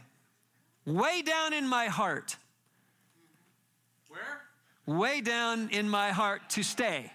way 0.85 1.21
down 1.21 1.53
in 1.53 1.67
my 1.67 1.87
heart. 1.87 2.37
Where? 4.09 4.41
Way 4.85 5.21
down 5.21 5.69
in 5.71 5.87
my 5.87 6.09
heart 6.11 6.49
to 6.51 6.63
stay. 6.63 7.11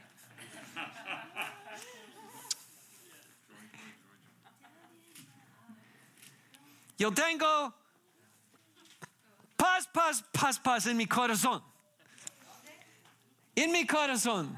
Yo 6.98 7.10
tengo 7.10 7.74
paz, 9.58 9.86
paz, 9.92 10.22
paz, 10.32 10.58
paz 10.58 10.86
en 10.86 10.96
mi 10.96 11.06
corazón. 11.06 11.62
In 13.54 13.72
mi 13.72 13.86
corazón. 13.86 14.48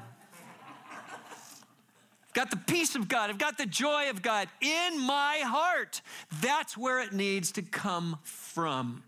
I've 2.29 2.33
got 2.33 2.51
the 2.51 2.57
peace 2.57 2.95
of 2.95 3.07
God. 3.07 3.29
I've 3.29 3.37
got 3.37 3.57
the 3.57 3.65
joy 3.65 4.09
of 4.09 4.21
God 4.21 4.47
in 4.61 4.99
my 4.99 5.37
heart. 5.43 6.01
That's 6.41 6.77
where 6.77 6.99
it 6.99 7.11
needs 7.11 7.51
to 7.53 7.61
come 7.61 8.19
from. 8.23 9.03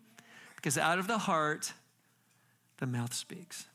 Because 0.56 0.78
out 0.78 0.98
of 0.98 1.08
the 1.08 1.18
heart, 1.18 1.74
the 2.78 2.88
mouth 2.88 3.14
speaks. 3.14 3.68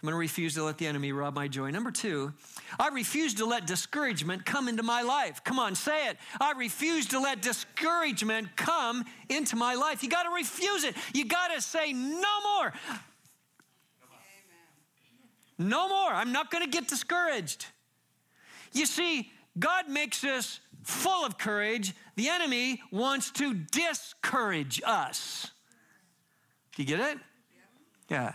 I'm 0.00 0.06
going 0.06 0.12
to 0.12 0.18
refuse 0.18 0.54
to 0.54 0.62
let 0.62 0.78
the 0.78 0.86
enemy 0.86 1.10
rob 1.10 1.34
my 1.34 1.48
joy. 1.48 1.72
Number 1.72 1.90
two, 1.90 2.32
I 2.78 2.88
refuse 2.88 3.34
to 3.34 3.46
let 3.46 3.66
discouragement 3.66 4.46
come 4.46 4.68
into 4.68 4.84
my 4.84 5.02
life. 5.02 5.42
Come 5.42 5.58
on, 5.58 5.74
say 5.74 6.08
it. 6.08 6.18
I 6.40 6.52
refuse 6.52 7.06
to 7.06 7.18
let 7.18 7.42
discouragement 7.42 8.56
come 8.56 9.04
into 9.28 9.56
my 9.56 9.74
life. 9.74 10.04
You 10.04 10.08
got 10.08 10.22
to 10.22 10.30
refuse 10.30 10.84
it. 10.84 10.94
You 11.12 11.24
got 11.24 11.48
to 11.52 11.60
say, 11.60 11.92
no 11.92 12.22
more. 12.44 12.72
No 15.58 15.88
more. 15.88 16.10
I'm 16.10 16.30
not 16.30 16.52
going 16.52 16.62
to 16.62 16.70
get 16.70 16.86
discouraged. 16.86 17.66
You 18.72 18.86
see, 18.86 19.32
God 19.58 19.88
makes 19.88 20.22
us 20.22 20.60
full 20.84 21.26
of 21.26 21.38
courage. 21.38 21.92
The 22.14 22.28
enemy 22.28 22.80
wants 22.92 23.32
to 23.32 23.52
discourage 23.52 24.80
us. 24.86 25.50
Do 26.76 26.84
you 26.84 26.88
get 26.88 27.00
it? 27.00 27.18
Yeah. 28.08 28.34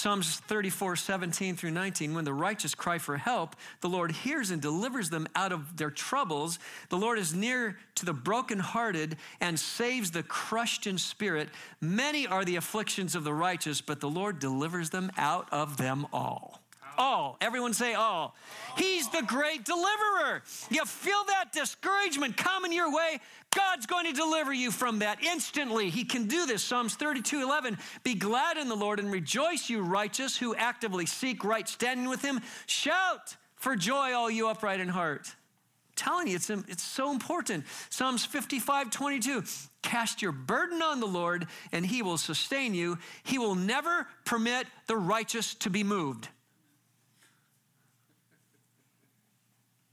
Psalms 0.00 0.38
34, 0.46 0.96
17 0.96 1.56
through 1.56 1.72
19. 1.72 2.14
When 2.14 2.24
the 2.24 2.32
righteous 2.32 2.74
cry 2.74 2.96
for 2.96 3.18
help, 3.18 3.54
the 3.82 3.88
Lord 3.90 4.12
hears 4.12 4.50
and 4.50 4.62
delivers 4.62 5.10
them 5.10 5.28
out 5.36 5.52
of 5.52 5.76
their 5.76 5.90
troubles. 5.90 6.58
The 6.88 6.96
Lord 6.96 7.18
is 7.18 7.34
near 7.34 7.76
to 7.96 8.06
the 8.06 8.14
brokenhearted 8.14 9.18
and 9.42 9.60
saves 9.60 10.10
the 10.10 10.22
crushed 10.22 10.86
in 10.86 10.96
spirit. 10.96 11.50
Many 11.82 12.26
are 12.26 12.46
the 12.46 12.56
afflictions 12.56 13.14
of 13.14 13.24
the 13.24 13.34
righteous, 13.34 13.82
but 13.82 14.00
the 14.00 14.08
Lord 14.08 14.38
delivers 14.38 14.88
them 14.88 15.12
out 15.18 15.48
of 15.52 15.76
them 15.76 16.06
all. 16.14 16.59
All. 16.98 17.36
Everyone 17.40 17.74
say 17.74 17.94
all. 17.94 18.34
He's 18.76 19.08
the 19.08 19.22
great 19.22 19.64
deliverer. 19.64 20.42
You 20.70 20.84
feel 20.84 21.24
that 21.28 21.52
discouragement 21.52 22.36
coming 22.36 22.72
your 22.72 22.92
way? 22.94 23.20
God's 23.54 23.86
going 23.86 24.06
to 24.06 24.12
deliver 24.12 24.52
you 24.52 24.70
from 24.70 25.00
that 25.00 25.22
instantly. 25.24 25.90
He 25.90 26.04
can 26.04 26.26
do 26.26 26.46
this. 26.46 26.62
Psalms 26.62 26.94
32 26.94 27.42
11. 27.42 27.78
Be 28.04 28.14
glad 28.14 28.56
in 28.56 28.68
the 28.68 28.76
Lord 28.76 29.00
and 29.00 29.10
rejoice, 29.10 29.68
you 29.68 29.82
righteous 29.82 30.36
who 30.36 30.54
actively 30.54 31.06
seek 31.06 31.44
right 31.44 31.68
standing 31.68 32.08
with 32.08 32.22
Him. 32.22 32.40
Shout 32.66 33.36
for 33.56 33.76
joy, 33.76 34.12
all 34.12 34.30
you 34.30 34.48
upright 34.48 34.80
in 34.80 34.88
heart. 34.88 35.26
I'm 35.26 35.94
telling 35.96 36.28
you, 36.28 36.36
it's, 36.36 36.48
it's 36.50 36.82
so 36.82 37.10
important. 37.10 37.64
Psalms 37.90 38.24
55 38.24 38.90
22. 38.90 39.42
Cast 39.82 40.22
your 40.22 40.32
burden 40.32 40.82
on 40.82 41.00
the 41.00 41.06
Lord, 41.06 41.46
and 41.72 41.84
He 41.84 42.02
will 42.02 42.18
sustain 42.18 42.74
you. 42.74 42.98
He 43.24 43.38
will 43.38 43.54
never 43.54 44.06
permit 44.24 44.66
the 44.86 44.96
righteous 44.96 45.54
to 45.56 45.70
be 45.70 45.82
moved. 45.82 46.28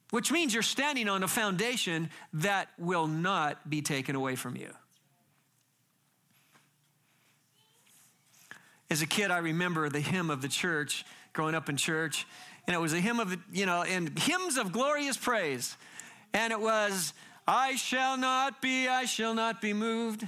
Which 0.09 0.31
means 0.31 0.53
you're 0.53 0.63
standing 0.63 1.09
on 1.09 1.23
a 1.23 1.27
foundation 1.27 2.09
that 2.33 2.69
will 2.77 3.07
not 3.07 3.69
be 3.69 3.81
taken 3.81 4.15
away 4.15 4.35
from 4.35 4.55
you. 4.55 4.69
As 8.89 9.01
a 9.01 9.05
kid, 9.05 9.31
I 9.31 9.39
remember 9.39 9.89
the 9.89 9.99
hymn 9.99 10.29
of 10.29 10.41
the 10.41 10.47
church, 10.47 11.05
growing 11.33 11.55
up 11.55 11.67
in 11.67 11.75
church, 11.75 12.25
and 12.65 12.73
it 12.73 12.79
was 12.79 12.93
a 12.93 12.99
hymn 12.99 13.19
of, 13.19 13.35
you 13.51 13.65
know, 13.65 13.83
and 13.83 14.17
hymns 14.17 14.57
of 14.57 14.71
glorious 14.71 15.17
praise. 15.17 15.75
And 16.33 16.53
it 16.53 16.59
was, 16.59 17.13
I 17.47 17.75
shall 17.75 18.17
not 18.17 18.61
be, 18.61 18.87
I 18.87 19.05
shall 19.05 19.33
not 19.33 19.61
be 19.61 19.73
moved. 19.73 20.27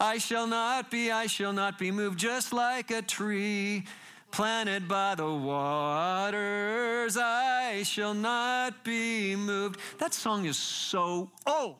I 0.00 0.18
shall 0.18 0.46
not 0.46 0.90
be, 0.90 1.10
I 1.10 1.26
shall 1.26 1.52
not 1.52 1.78
be 1.78 1.90
moved, 1.90 2.18
just 2.18 2.52
like 2.52 2.90
a 2.90 3.02
tree 3.02 3.84
planted 4.32 4.88
by 4.88 5.14
the 5.14 5.30
waters, 5.32 7.16
I 7.16 7.82
shall 7.84 8.14
not 8.14 8.82
be 8.82 9.36
moved. 9.36 9.78
That 9.98 10.14
song 10.14 10.46
is 10.46 10.56
so 10.56 11.30
old. 11.46 11.76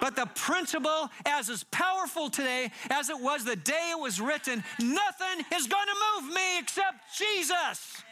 But 0.00 0.16
the 0.16 0.26
principle, 0.34 1.10
as 1.26 1.50
is 1.50 1.62
powerful 1.64 2.30
today 2.30 2.72
as 2.90 3.10
it 3.10 3.20
was 3.20 3.44
the 3.44 3.56
day 3.56 3.92
it 3.92 4.00
was 4.00 4.20
written, 4.20 4.64
nothing 4.78 5.44
is 5.54 5.66
going 5.66 5.86
to 5.86 6.22
move 6.22 6.34
me 6.34 6.58
except 6.58 7.16
Jesus. 7.16 8.02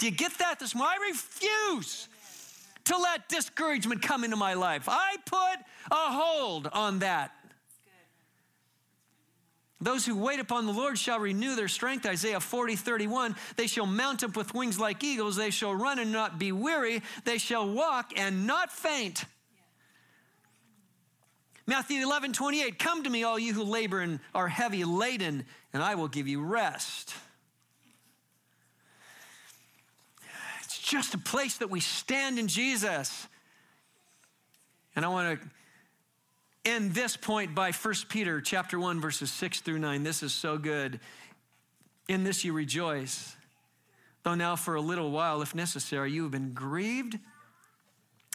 Do 0.00 0.06
you 0.06 0.12
get 0.12 0.36
that 0.38 0.58
this 0.58 0.74
morning? 0.74 0.98
I 1.00 1.08
refuse 1.10 2.08
to 2.84 2.96
let 2.96 3.28
discouragement 3.28 4.02
come 4.02 4.24
into 4.24 4.36
my 4.36 4.54
life. 4.54 4.88
I 4.88 5.16
put 5.26 5.60
a 5.92 6.12
hold 6.12 6.68
on 6.72 6.98
that. 7.00 7.32
Those 9.80 10.04
who 10.04 10.16
wait 10.16 10.40
upon 10.40 10.66
the 10.66 10.72
Lord 10.72 10.98
shall 10.98 11.18
renew 11.18 11.56
their 11.56 11.68
strength. 11.68 12.04
Isaiah 12.04 12.40
40, 12.40 12.76
31. 12.76 13.34
They 13.56 13.66
shall 13.66 13.86
mount 13.86 14.22
up 14.22 14.36
with 14.36 14.54
wings 14.54 14.78
like 14.78 15.02
eagles. 15.02 15.36
They 15.36 15.50
shall 15.50 15.74
run 15.74 15.98
and 15.98 16.12
not 16.12 16.38
be 16.38 16.52
weary. 16.52 17.02
They 17.24 17.38
shall 17.38 17.66
walk 17.66 18.12
and 18.16 18.46
not 18.46 18.70
faint. 18.70 19.24
Matthew 21.66 22.02
11, 22.02 22.34
28. 22.34 22.78
Come 22.78 23.04
to 23.04 23.10
me, 23.10 23.22
all 23.22 23.38
you 23.38 23.54
who 23.54 23.62
labor 23.62 24.00
and 24.00 24.20
are 24.34 24.48
heavy 24.48 24.84
laden, 24.84 25.46
and 25.72 25.82
I 25.82 25.94
will 25.94 26.08
give 26.08 26.28
you 26.28 26.42
rest. 26.42 27.14
It's 30.64 30.78
just 30.78 31.14
a 31.14 31.18
place 31.18 31.58
that 31.58 31.70
we 31.70 31.80
stand 31.80 32.38
in 32.38 32.48
Jesus. 32.48 33.26
And 34.94 35.04
I 35.06 35.08
want 35.08 35.40
to 35.40 35.48
end 36.70 36.94
this 36.94 37.16
point 37.16 37.54
by 37.54 37.72
1 37.72 37.94
Peter 38.08 38.40
chapter 38.40 38.78
1 38.78 39.00
verses 39.00 39.30
6 39.32 39.60
through 39.60 39.78
9. 39.78 40.02
This 40.02 40.22
is 40.22 40.32
so 40.32 40.56
good. 40.56 41.00
In 42.08 42.24
this 42.24 42.44
you 42.44 42.52
rejoice, 42.52 43.34
though 44.22 44.34
now 44.34 44.56
for 44.56 44.76
a 44.76 44.80
little 44.80 45.10
while 45.10 45.42
if 45.42 45.54
necessary 45.54 46.12
you 46.12 46.22
have 46.22 46.32
been 46.32 46.52
grieved. 46.52 47.18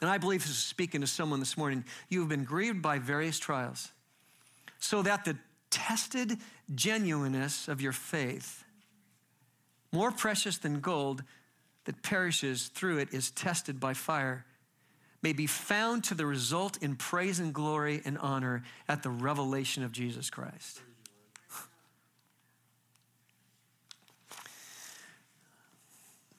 And 0.01 0.10
I 0.10 0.18
believe 0.18 0.42
this 0.42 0.51
is 0.51 0.58
speaking 0.58 1.01
to 1.01 1.08
someone 1.08 1.39
this 1.39 1.58
morning. 1.58 1.86
You 2.10 2.20
have 2.20 2.30
been 2.30 2.44
grieved 2.44 2.82
by 2.82 3.00
various 3.00 3.39
trials, 3.39 3.92
so 4.80 5.01
that 5.01 5.24
the 5.24 5.38
tested 5.70 6.38
genuineness 6.74 7.68
of 7.70 7.82
your 7.82 7.94
faith, 7.94 8.65
more 9.92 10.12
precious 10.12 10.58
than 10.58 10.82
gold 10.82 11.24
that 11.86 12.04
perishes 12.04 12.68
through 12.68 12.98
it, 12.98 13.13
is 13.13 13.32
tested 13.32 13.80
by 13.80 13.94
fire 13.94 14.46
may 15.25 15.34
be 15.34 15.48
found 15.48 16.03
to 16.03 16.13
the 16.13 16.24
result 16.24 16.77
in 16.84 16.96
praise 16.96 17.39
and 17.39 17.51
glory 17.51 18.00
and 18.05 18.15
honor 18.20 18.62
at 18.88 19.01
the 19.01 19.10
revelation 19.10 19.82
of 19.84 19.91
Jesus 19.91 20.29
Christ. 20.29 20.79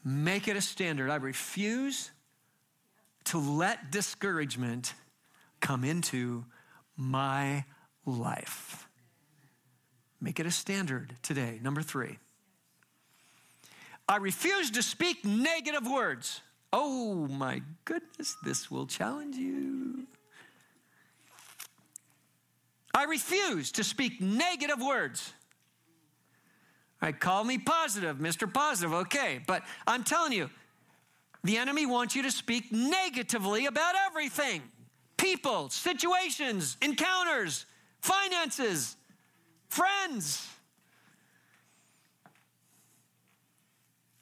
Make 0.05 0.47
it 0.47 0.57
a 0.57 0.61
standard. 0.61 1.11
I 1.11 1.17
refuse 1.17 2.13
to 3.25 3.39
let 3.39 3.91
discouragement 3.91 4.95
come 5.59 5.83
into 5.83 6.45
my 6.97 7.65
life. 8.05 8.89
Make 10.21 10.39
it 10.39 10.47
a 10.47 10.53
standard 10.53 11.13
today. 11.23 11.59
Number 11.61 11.83
three. 11.83 12.19
I 14.09 14.19
refuse 14.19 14.71
to 14.71 14.83
speak 14.85 15.25
negative 15.25 15.89
words. 15.89 16.41
Oh 16.73 17.27
my 17.29 17.63
goodness, 17.85 18.37
this 18.45 18.71
will 18.71 18.87
challenge 18.87 19.37
you. 19.37 20.07
I 22.95 23.05
refuse 23.05 23.73
to 23.73 23.85
speak 23.85 24.21
negative 24.21 24.81
words. 24.81 25.33
I 27.01 27.13
call 27.13 27.45
me 27.45 27.59
positive, 27.59 28.17
Mr. 28.17 28.53
Positive, 28.53 28.93
okay. 28.93 29.41
But 29.47 29.63
I'm 29.87 30.03
telling 30.03 30.33
you, 30.33 30.51
The 31.47 31.59
enemy 31.59 31.87
wants 31.87 32.17
you 32.17 32.23
to 32.23 32.31
speak 32.33 32.73
negatively 32.73 33.67
about 33.67 33.95
everything 34.09 34.63
people, 35.17 35.71
situations, 35.71 36.77
encounters, 36.83 37.67
finances, 38.01 38.97
friends. 39.69 40.45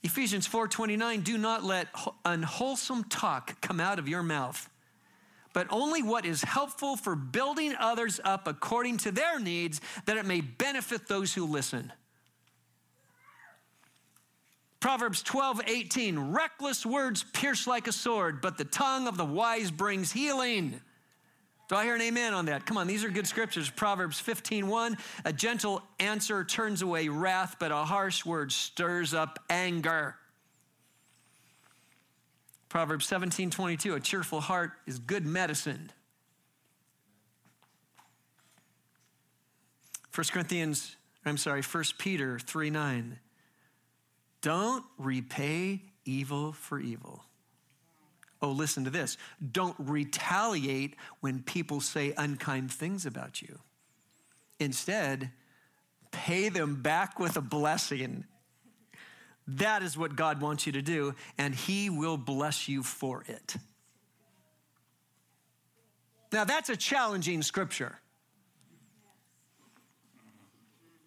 Ephesians 0.05 0.47
4:29 0.47 1.25
do 1.25 1.37
not 1.37 1.65
let 1.65 1.89
unwholesome 2.25 3.05
talk 3.05 3.61
come 3.61 3.81
out 3.81 3.99
of 3.99 4.09
your 4.09 4.23
mouth 4.23 4.69
but 5.55 5.69
only 5.71 6.03
what 6.03 6.27
is 6.27 6.43
helpful 6.43 6.97
for 6.97 7.15
building 7.15 7.75
others 7.79 8.21
up 8.25 8.47
according 8.47 8.99
to 8.99 9.13
their 9.13 9.41
needs 9.41 9.81
that 10.05 10.19
it 10.19 10.27
may 10.27 10.43
benefit 10.43 11.07
those 11.09 11.33
who 11.33 11.47
listen. 11.47 11.91
Proverbs 14.81 15.23
12, 15.23 15.63
18. 15.67 16.19
Reckless 16.33 16.85
words 16.85 17.25
pierce 17.33 17.67
like 17.67 17.87
a 17.87 17.93
sword, 17.93 18.43
but 18.43 18.59
the 18.59 18.65
tongue 18.65 19.07
of 19.07 19.17
the 19.17 19.25
wise 19.25 19.71
brings 19.71 20.13
healing. 20.13 20.81
Do 21.75 21.81
I 21.81 21.85
hear 21.87 21.97
an 21.97 22.03
amen 22.03 22.35
on 22.35 22.47
that? 22.47 22.67
Come 22.67 22.79
on, 22.79 22.87
these 22.87 23.03
are 23.03 23.09
good 23.09 23.27
scriptures. 23.27 23.69
Proverbs 23.69 24.21
15, 24.21 24.69
1. 24.69 24.97
A 25.25 25.33
gentle 25.33 25.83
answer 25.99 26.45
turns 26.45 26.83
away 26.83 27.09
wrath, 27.09 27.57
but 27.59 27.73
a 27.73 27.79
harsh 27.79 28.25
word 28.25 28.53
stirs 28.53 29.13
up 29.13 29.41
anger. 29.51 30.15
Proverbs 32.69 33.07
17, 33.07 33.51
22. 33.51 33.97
A 33.97 33.99
cheerful 33.99 34.41
heart 34.41 34.71
is 34.87 35.01
good 35.01 35.27
medicine. 35.27 35.91
1 40.15 40.27
Corinthians, 40.31 40.95
I'm 41.27 41.37
sorry, 41.37 41.63
1 41.63 41.85
Peter 41.99 42.39
3, 42.39 42.71
9. 42.71 43.19
Don't 44.43 44.85
repay 44.97 45.83
evil 46.05 46.53
for 46.53 46.79
evil. 46.79 47.24
Oh, 48.45 48.51
listen 48.51 48.85
to 48.85 48.91
this. 48.91 49.17
Don't 49.53 49.75
retaliate 49.79 50.97
when 51.21 51.43
people 51.43 51.81
say 51.81 52.13
unkind 52.19 52.71
things 52.71 53.07
about 53.07 53.41
you. 53.41 53.59
Instead, 54.61 55.31
pay 56.11 56.51
them 56.51 56.83
back 56.83 57.19
with 57.19 57.39
a 57.39 57.41
blessing. 57.41 58.27
That 59.49 59.83
is 59.83 59.97
what 59.97 60.15
God 60.15 60.43
wants 60.43 60.67
you 60.67 60.73
to 60.73 60.83
do, 60.83 61.15
and 61.39 61.55
He 61.55 61.89
will 61.89 62.19
bless 62.19 62.69
you 62.69 62.83
for 62.83 63.25
it. 63.27 63.57
Now, 66.31 66.45
that's 66.45 66.69
a 66.69 66.77
challenging 66.77 67.41
scripture. 67.41 67.99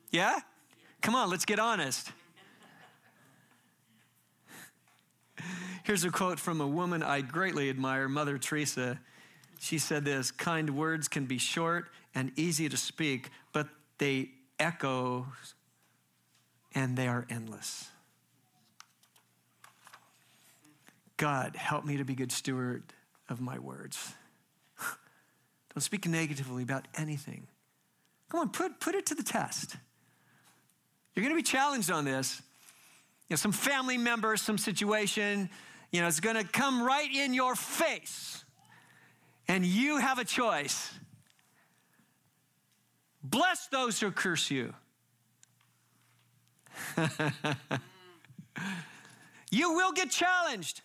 Yeah? 0.10 0.40
Come 1.04 1.14
on, 1.14 1.30
let's 1.30 1.46
get 1.46 1.60
honest. 1.60 2.12
Here's 5.88 6.04
a 6.04 6.12
quote 6.12 6.38
from 6.38 6.60
a 6.60 6.68
woman 6.68 7.02
I 7.02 7.22
greatly 7.22 7.70
admire, 7.70 8.10
Mother 8.10 8.38
Teresa. 8.38 9.00
She 9.58 9.78
said 9.78 10.04
this 10.04 10.32
kind 10.32 10.76
words 10.76 11.08
can 11.08 11.28
be 11.28 11.38
short 11.38 11.86
and 12.14 12.30
easy 12.36 12.68
to 12.68 12.76
speak, 12.76 13.30
but 13.54 13.70
they 13.98 14.32
echo 14.60 15.28
and 16.76 16.98
they 16.98 17.08
are 17.08 17.26
endless. 17.30 17.90
God, 21.16 21.56
help 21.56 21.86
me 21.86 21.96
to 21.96 22.04
be 22.04 22.16
good 22.16 22.34
steward 22.34 22.84
of 23.30 23.40
my 23.40 23.58
words. 23.58 24.12
Don't 25.74 25.80
speak 25.80 26.06
negatively 26.06 26.64
about 26.64 26.86
anything. 26.98 27.48
Come 28.28 28.42
on, 28.42 28.50
put, 28.50 28.82
put 28.82 28.94
it 28.94 29.06
to 29.06 29.16
the 29.16 29.24
test. 29.24 29.78
You're 31.16 31.24
going 31.24 31.34
to 31.34 31.42
be 31.42 31.50
challenged 31.50 31.90
on 31.90 32.04
this. 32.04 32.42
You 33.30 33.36
know, 33.36 33.38
some 33.38 33.54
family 33.54 33.98
member, 33.98 34.36
some 34.36 34.58
situation, 34.58 35.50
you 35.92 36.02
know, 36.02 36.08
it's 36.08 36.20
going 36.20 36.36
to 36.36 36.44
come 36.44 36.82
right 36.82 37.12
in 37.14 37.34
your 37.34 37.56
face. 37.56 38.44
And 39.48 39.66
you 39.66 39.98
have 39.98 40.20
a 40.20 40.26
choice. 40.26 40.92
Bless 43.24 43.68
those 43.68 44.00
who 44.00 44.12
curse 44.12 44.52
you. 44.52 44.74
you 49.52 49.74
will 49.74 49.92
get 49.92 50.12
challenged. 50.12 50.82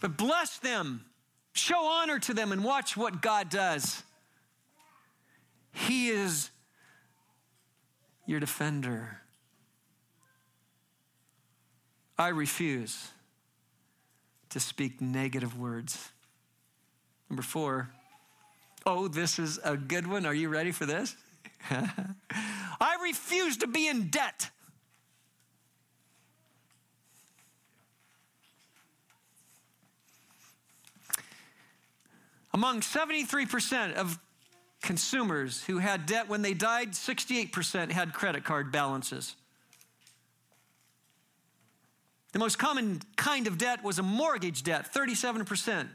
But 0.00 0.16
bless 0.16 0.58
them, 0.58 1.04
show 1.52 1.84
honor 1.84 2.18
to 2.20 2.34
them, 2.34 2.50
and 2.52 2.64
watch 2.64 2.96
what 2.96 3.22
God 3.22 3.48
does. 3.50 4.02
He 5.72 6.08
is 6.08 6.50
your 8.26 8.40
defender. 8.40 9.21
I 12.18 12.28
refuse 12.28 13.10
to 14.50 14.60
speak 14.60 15.00
negative 15.00 15.58
words. 15.58 16.10
Number 17.30 17.42
four, 17.42 17.90
oh, 18.84 19.08
this 19.08 19.38
is 19.38 19.58
a 19.64 19.76
good 19.76 20.06
one. 20.06 20.26
Are 20.26 20.34
you 20.34 20.48
ready 20.48 20.72
for 20.72 20.84
this? 20.84 21.16
I 21.70 22.96
refuse 23.02 23.56
to 23.58 23.66
be 23.66 23.88
in 23.88 24.08
debt. 24.08 24.50
Among 32.54 32.80
73% 32.80 33.94
of 33.94 34.18
consumers 34.82 35.64
who 35.64 35.78
had 35.78 36.04
debt 36.04 36.28
when 36.28 36.42
they 36.42 36.52
died, 36.52 36.92
68% 36.92 37.90
had 37.90 38.12
credit 38.12 38.44
card 38.44 38.70
balances. 38.70 39.36
The 42.32 42.38
most 42.38 42.58
common 42.58 43.00
kind 43.16 43.46
of 43.46 43.58
debt 43.58 43.84
was 43.84 43.98
a 43.98 44.02
mortgage 44.02 44.62
debt, 44.62 44.92
37%. 44.92 45.88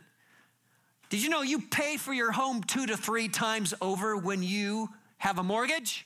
Did 1.09 1.23
you 1.23 1.29
know 1.29 1.41
you 1.41 1.61
pay 1.61 1.97
for 1.97 2.13
your 2.13 2.31
home 2.31 2.63
two 2.63 2.85
to 2.85 2.95
three 2.95 3.27
times 3.27 3.73
over 3.81 4.15
when 4.15 4.43
you 4.43 4.89
have 5.17 5.39
a 5.39 5.43
mortgage? 5.43 6.05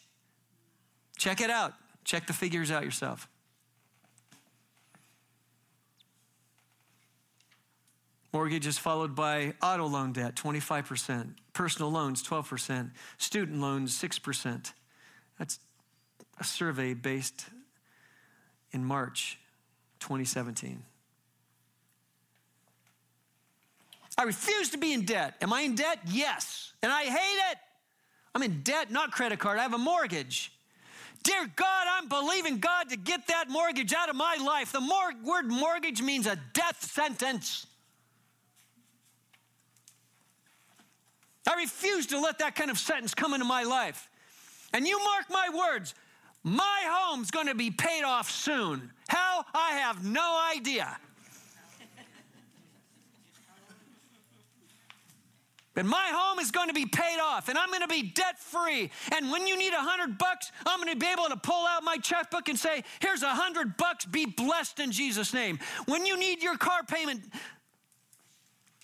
Check 1.18 1.42
it 1.42 1.50
out. 1.50 1.74
Check 2.06 2.28
the 2.28 2.34
figures 2.34 2.72
out 2.72 2.84
yourself. 2.84 3.28
Mortgage 8.34 8.66
is 8.66 8.78
followed 8.78 9.14
by 9.14 9.54
auto 9.62 9.86
loan 9.86 10.14
debt, 10.14 10.36
25%, 10.36 11.34
personal 11.52 11.92
loans, 11.92 12.24
12%, 12.24 12.92
student 13.18 13.60
loans, 13.60 14.00
6%. 14.00 14.72
That's 15.38 15.60
a 16.40 16.44
survey 16.46 16.94
based 16.94 17.48
in 18.72 18.86
March 18.86 19.38
2017. 20.02 20.84
I 24.18 24.24
refuse 24.24 24.70
to 24.70 24.78
be 24.78 24.94
in 24.94 25.06
debt. 25.06 25.36
Am 25.42 25.54
I 25.54 25.62
in 25.62 25.76
debt? 25.76 26.00
Yes. 26.06 26.74
And 26.84 26.92
I 26.92 27.04
hate 27.04 27.52
it. 27.52 27.58
I'm 28.36 28.44
in 28.44 28.62
debt, 28.62 28.92
not 28.92 29.12
credit 29.12 29.40
card. 29.40 29.58
I 29.58 29.64
have 29.64 29.74
a 29.74 29.78
mortgage. 29.78 30.52
Dear 31.24 31.50
God, 31.56 31.88
I'm 31.90 32.08
believing 32.08 32.60
God 32.60 32.90
to 32.90 32.98
get 32.98 33.28
that 33.28 33.50
mortgage 33.50 33.94
out 33.94 34.10
of 34.10 34.16
my 34.16 34.38
life. 34.44 34.72
The 34.72 34.82
mor- 34.82 35.14
word 35.24 35.48
mortgage 35.48 36.02
means 36.02 36.28
a 36.28 36.38
death 36.54 36.84
sentence. 36.84 37.68
I 41.48 41.56
refuse 41.56 42.08
to 42.08 42.20
let 42.20 42.40
that 42.40 42.56
kind 42.56 42.72
of 42.72 42.80
sentence 42.80 43.14
come 43.14 43.34
into 43.34 43.46
my 43.46 43.64
life. 43.64 44.10
And 44.74 44.88
you 44.88 44.98
mark 45.00 45.26
my 45.30 45.50
words, 45.50 45.94
my 46.44 46.84
home's 46.88 47.32
going 47.32 47.48
to 47.48 47.56
be 47.56 47.72
paid 47.72 48.04
off 48.04 48.30
soon. 48.30 48.92
How? 49.08 49.46
I 49.54 49.74
have 49.74 50.04
no 50.04 50.42
idea. 50.52 50.98
But 55.74 55.86
my 55.86 56.10
home 56.12 56.40
is 56.40 56.52
going 56.52 56.68
to 56.68 56.74
be 56.74 56.86
paid 56.86 57.20
off 57.22 57.48
and 57.48 57.58
I'm 57.58 57.70
going 57.70 57.82
to 57.82 57.88
be 57.88 58.02
debt 58.02 58.38
free. 58.38 58.92
And 59.16 59.32
when 59.32 59.48
you 59.48 59.58
need 59.58 59.72
a 59.72 59.80
hundred 59.80 60.18
bucks, 60.18 60.52
I'm 60.66 60.82
going 60.82 60.94
to 60.94 61.00
be 61.00 61.10
able 61.10 61.30
to 61.30 61.38
pull 61.38 61.66
out 61.66 61.84
my 61.84 61.98
checkbook 61.98 62.50
and 62.50 62.60
say, 62.60 62.84
here's 63.00 63.24
a 63.24 63.30
hundred 63.30 63.78
bucks, 63.78 64.06
be 64.06 64.26
blessed 64.26 64.82
in 64.82 64.92
Jesus' 64.92 65.34
name. 65.34 65.60
When 65.86 66.06
you 66.06 66.18
need 66.20 66.44
your 66.44 66.58
car 66.58 66.84
payment 66.84 67.22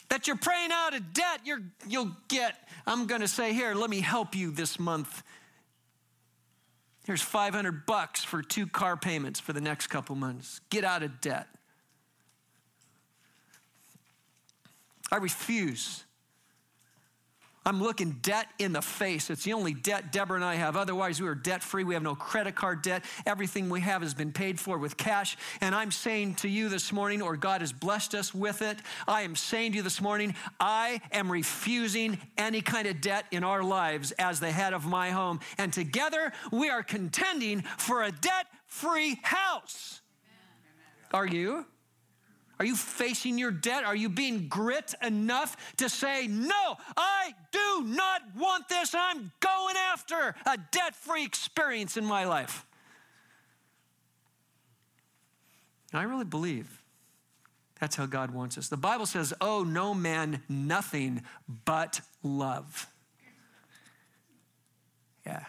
that 0.09 0.27
you're 0.27 0.37
praying 0.37 0.69
out 0.71 0.95
of 0.95 1.11
debt, 1.11 1.41
you're, 1.43 1.61
you 1.87 2.05
will 2.05 2.15
get, 2.29 2.55
I'm 2.85 3.05
going 3.05 3.21
to 3.21 3.27
say, 3.27 3.51
here, 3.51 3.75
let 3.75 3.89
me 3.89 3.99
help 3.99 4.33
you 4.33 4.51
this 4.51 4.79
month 4.79 5.23
Here's 7.07 7.21
500 7.21 7.85
bucks 7.85 8.25
for 8.25 8.41
two 8.41 8.67
car 8.67 8.97
payments 8.97 9.39
for 9.39 9.53
the 9.53 9.61
next 9.61 9.87
couple 9.87 10.13
months. 10.13 10.59
Get 10.69 10.83
out 10.83 11.03
of 11.03 11.21
debt. 11.21 11.47
I 15.09 15.15
refuse 15.15 16.03
I'm 17.67 17.83
looking 17.83 18.11
debt 18.21 18.47
in 18.59 18.71
the 18.71 18.81
face. 18.81 19.29
It's 19.29 19.43
the 19.43 19.51
only 19.51 19.73
debt 19.73 20.13
Deborah 20.13 20.37
and 20.37 20.45
I 20.45 20.55
have. 20.55 20.77
Otherwise, 20.77 21.21
we 21.21 21.27
are 21.27 21.35
debt 21.35 21.61
free. 21.61 21.83
We 21.83 21.95
have 21.95 22.03
no 22.03 22.15
credit 22.15 22.55
card 22.55 22.81
debt. 22.81 23.03
Everything 23.25 23.67
we 23.67 23.81
have 23.81 24.03
has 24.03 24.13
been 24.13 24.31
paid 24.31 24.57
for 24.57 24.77
with 24.77 24.95
cash. 24.95 25.35
And 25.59 25.75
I'm 25.75 25.91
saying 25.91 26.35
to 26.35 26.47
you 26.47 26.69
this 26.69 26.93
morning, 26.93 27.21
or 27.21 27.35
God 27.35 27.59
has 27.59 27.73
blessed 27.73 28.15
us 28.15 28.33
with 28.33 28.61
it, 28.61 28.77
I 29.05 29.23
am 29.23 29.35
saying 29.35 29.73
to 29.73 29.77
you 29.79 29.83
this 29.83 29.99
morning, 29.99 30.33
I 30.61 31.01
am 31.11 31.29
refusing 31.29 32.17
any 32.37 32.61
kind 32.61 32.87
of 32.87 33.01
debt 33.01 33.25
in 33.31 33.43
our 33.43 33.61
lives 33.61 34.11
as 34.13 34.39
the 34.39 34.49
head 34.49 34.71
of 34.71 34.85
my 34.85 35.09
home. 35.09 35.41
And 35.57 35.73
together, 35.73 36.31
we 36.53 36.69
are 36.69 36.83
contending 36.83 37.63
for 37.77 38.03
a 38.03 38.13
debt 38.13 38.45
free 38.67 39.19
house. 39.23 39.99
Are 41.13 41.27
you? 41.27 41.65
Are 42.59 42.65
you 42.65 42.75
facing 42.75 43.37
your 43.37 43.51
debt? 43.51 43.83
Are 43.83 43.95
you 43.95 44.09
being 44.09 44.47
grit 44.47 44.95
enough 45.01 45.75
to 45.77 45.89
say, 45.89 46.27
No, 46.27 46.77
I 46.95 47.33
do 47.51 47.83
not 47.85 48.21
want 48.35 48.67
this. 48.67 48.95
I'm 48.95 49.31
going 49.39 49.75
after 49.75 50.35
a 50.45 50.57
debt 50.71 50.95
free 50.95 51.23
experience 51.23 51.97
in 51.97 52.05
my 52.05 52.25
life? 52.25 52.65
I 55.93 56.03
really 56.03 56.25
believe 56.25 56.81
that's 57.79 57.95
how 57.95 58.07
God 58.07 58.31
wants 58.31 58.57
us. 58.57 58.69
The 58.69 58.77
Bible 58.77 59.05
says, 59.05 59.33
Oh, 59.39 59.63
no 59.63 59.93
man 59.93 60.41
nothing 60.49 61.21
but 61.65 62.01
love. 62.23 62.87
Yeah. 65.25 65.43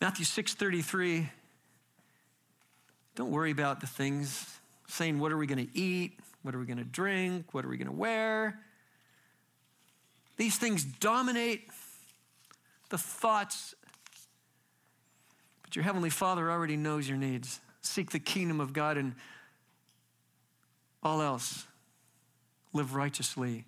Matthew 0.00 0.24
6:33 0.24 1.30
Don't 3.14 3.30
worry 3.30 3.50
about 3.50 3.80
the 3.80 3.86
things 3.86 4.58
saying 4.88 5.18
what 5.18 5.32
are 5.32 5.36
we 5.36 5.46
going 5.46 5.66
to 5.66 5.78
eat? 5.78 6.18
What 6.42 6.54
are 6.54 6.58
we 6.58 6.66
going 6.66 6.78
to 6.78 6.84
drink? 6.84 7.54
What 7.54 7.64
are 7.64 7.68
we 7.68 7.76
going 7.76 7.88
to 7.88 7.92
wear? 7.92 8.60
These 10.36 10.56
things 10.56 10.84
dominate 10.84 11.68
the 12.90 12.98
thoughts. 12.98 13.74
But 15.62 15.76
your 15.76 15.84
heavenly 15.84 16.10
Father 16.10 16.50
already 16.50 16.76
knows 16.76 17.08
your 17.08 17.18
needs. 17.18 17.60
Seek 17.80 18.10
the 18.10 18.18
kingdom 18.18 18.60
of 18.60 18.72
God 18.72 18.96
and 18.96 19.14
all 21.02 21.22
else. 21.22 21.66
Live 22.72 22.94
righteously 22.94 23.64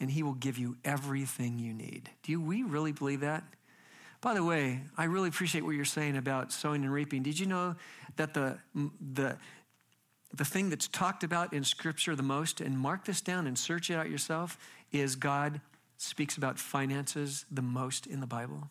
and 0.00 0.10
he 0.10 0.22
will 0.22 0.34
give 0.34 0.58
you 0.58 0.76
everything 0.84 1.58
you 1.58 1.74
need. 1.74 2.10
Do 2.22 2.40
we 2.40 2.62
really 2.62 2.92
believe 2.92 3.20
that? 3.20 3.42
By 4.20 4.34
the 4.34 4.42
way, 4.42 4.82
I 4.96 5.04
really 5.04 5.28
appreciate 5.28 5.64
what 5.64 5.76
you're 5.76 5.84
saying 5.84 6.16
about 6.16 6.52
sowing 6.52 6.82
and 6.82 6.92
reaping. 6.92 7.22
Did 7.22 7.38
you 7.38 7.46
know 7.46 7.76
that 8.16 8.34
the, 8.34 8.58
the, 9.14 9.36
the 10.34 10.44
thing 10.44 10.70
that's 10.70 10.88
talked 10.88 11.22
about 11.22 11.52
in 11.52 11.62
Scripture 11.62 12.16
the 12.16 12.22
most, 12.22 12.60
and 12.60 12.76
mark 12.78 13.04
this 13.04 13.20
down 13.20 13.46
and 13.46 13.56
search 13.56 13.90
it 13.90 13.94
out 13.94 14.10
yourself, 14.10 14.58
is 14.90 15.14
God 15.14 15.60
speaks 15.98 16.36
about 16.36 16.58
finances 16.58 17.44
the 17.50 17.62
most 17.62 18.06
in 18.06 18.20
the 18.20 18.26
Bible? 18.26 18.68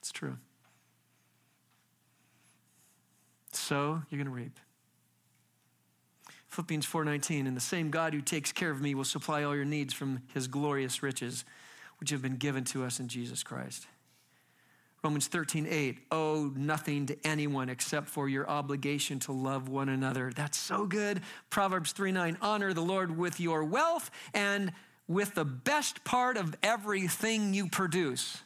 It's 0.00 0.12
true. 0.12 0.36
So 3.52 4.02
you're 4.10 4.22
going 4.22 4.26
to 4.26 4.30
reap. 4.30 4.60
Philippians 6.48 6.86
4:19 6.86 7.48
and 7.48 7.56
the 7.56 7.60
same 7.60 7.90
God 7.90 8.14
who 8.14 8.20
takes 8.20 8.52
care 8.52 8.70
of 8.70 8.80
me 8.80 8.94
will 8.94 9.04
supply 9.04 9.42
all 9.42 9.56
your 9.56 9.64
needs 9.64 9.92
from 9.92 10.22
his 10.32 10.46
glorious 10.46 11.02
riches 11.02 11.44
which 11.98 12.10
have 12.10 12.22
been 12.22 12.36
given 12.36 12.64
to 12.64 12.84
us 12.84 13.00
in 13.00 13.08
Jesus 13.08 13.42
Christ. 13.42 13.86
Romans 15.02 15.28
13, 15.28 15.66
8, 15.70 15.98
owe 16.10 16.52
nothing 16.56 17.06
to 17.06 17.16
anyone 17.24 17.68
except 17.68 18.08
for 18.08 18.28
your 18.28 18.48
obligation 18.48 19.20
to 19.20 19.32
love 19.32 19.68
one 19.68 19.88
another. 19.88 20.32
That's 20.34 20.58
so 20.58 20.86
good. 20.86 21.20
Proverbs 21.48 21.92
3, 21.92 22.12
9, 22.12 22.38
honor 22.42 22.72
the 22.72 22.80
Lord 22.80 23.16
with 23.16 23.38
your 23.38 23.62
wealth 23.62 24.10
and 24.34 24.72
with 25.06 25.34
the 25.34 25.44
best 25.44 26.02
part 26.02 26.36
of 26.36 26.56
everything 26.62 27.54
you 27.54 27.68
produce. 27.68 28.42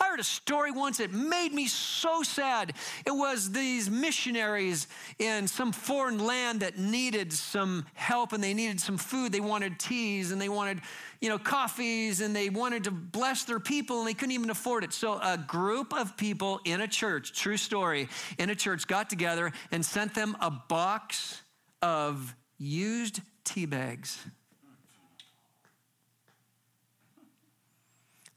I 0.00 0.06
heard 0.06 0.20
a 0.20 0.24
story 0.24 0.70
once 0.70 0.98
that 0.98 1.12
made 1.12 1.52
me 1.52 1.66
so 1.66 2.22
sad. 2.22 2.74
It 3.04 3.10
was 3.10 3.50
these 3.50 3.90
missionaries 3.90 4.86
in 5.18 5.48
some 5.48 5.72
foreign 5.72 6.24
land 6.24 6.60
that 6.60 6.78
needed 6.78 7.32
some 7.32 7.84
help 7.94 8.32
and 8.32 8.42
they 8.42 8.54
needed 8.54 8.80
some 8.80 8.96
food. 8.96 9.32
They 9.32 9.40
wanted 9.40 9.80
teas 9.80 10.30
and 10.30 10.40
they 10.40 10.48
wanted, 10.48 10.82
you 11.20 11.28
know, 11.28 11.38
coffees 11.38 12.20
and 12.20 12.34
they 12.34 12.48
wanted 12.48 12.84
to 12.84 12.90
bless 12.90 13.44
their 13.44 13.58
people 13.58 13.98
and 13.98 14.08
they 14.08 14.14
couldn't 14.14 14.32
even 14.32 14.50
afford 14.50 14.84
it. 14.84 14.92
So 14.92 15.14
a 15.14 15.36
group 15.36 15.92
of 15.92 16.16
people 16.16 16.60
in 16.64 16.80
a 16.80 16.88
church, 16.88 17.32
true 17.32 17.56
story, 17.56 18.08
in 18.38 18.50
a 18.50 18.54
church 18.54 18.86
got 18.86 19.10
together 19.10 19.52
and 19.72 19.84
sent 19.84 20.14
them 20.14 20.36
a 20.40 20.50
box 20.50 21.42
of 21.82 22.34
used 22.58 23.20
tea 23.44 23.66
bags. 23.66 24.24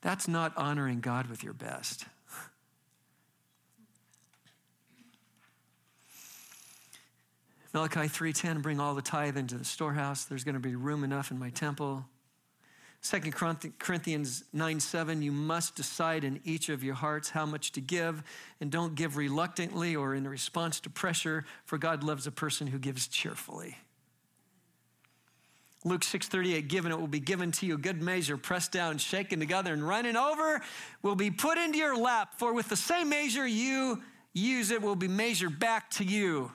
That's 0.02 0.28
not 0.28 0.58
honoring 0.58 1.00
God 1.00 1.28
with 1.28 1.44
your 1.44 1.54
best. 1.54 2.06
Malachi 7.74 8.10
3:10 8.10 8.62
bring 8.62 8.82
all 8.82 8.96
the 8.96 9.02
tithe 9.02 9.38
into 9.38 9.58
the 9.58 9.64
storehouse 9.64 10.26
there's 10.26 10.44
going 10.44 10.56
to 10.56 10.60
be 10.60 10.76
room 10.76 11.04
enough 11.04 11.32
in 11.32 11.40
my 11.40 11.50
temple. 11.52 12.06
2 13.04 13.20
Corinthians 13.80 14.44
9 14.54 14.80
7, 14.80 15.22
you 15.22 15.32
must 15.32 15.76
decide 15.76 16.24
in 16.24 16.40
each 16.44 16.70
of 16.70 16.84
your 16.84 16.94
hearts 16.94 17.32
how 17.32 17.46
much 17.46 17.72
to 17.72 17.82
give, 17.82 18.24
and 18.60 18.72
don't 18.72 18.94
give 18.94 19.18
reluctantly 19.18 19.96
or 19.96 20.14
in 20.14 20.28
response 20.28 20.80
to 20.82 20.90
pressure, 20.90 21.44
for 21.66 21.80
God 21.80 22.04
loves 22.04 22.28
a 22.28 22.32
person 22.32 22.68
who 22.68 22.78
gives 22.78 23.08
cheerfully. 23.08 23.78
Luke 25.84 26.04
6:38 26.04 26.68
given 26.68 26.92
it 26.92 27.00
will 27.00 27.08
be 27.08 27.20
given 27.20 27.52
to 27.54 27.66
you 27.66 27.76
good 27.76 28.04
measure 28.04 28.38
pressed 28.38 28.72
down 28.72 29.00
shaken 29.00 29.40
together 29.40 29.74
and 29.74 29.88
running 29.88 30.16
over 30.16 30.62
will 31.02 31.16
be 31.16 31.32
put 31.32 31.58
into 31.58 31.80
your 31.80 31.98
lap 31.98 32.36
for 32.38 32.54
with 32.54 32.70
the 32.70 32.76
same 32.76 33.10
measure 33.10 33.48
you 33.48 34.04
use 34.34 34.70
it 34.70 34.80
will 34.80 34.96
be 34.96 35.08
measured 35.08 35.58
back 35.58 35.90
to 35.90 36.04
you. 36.04 36.52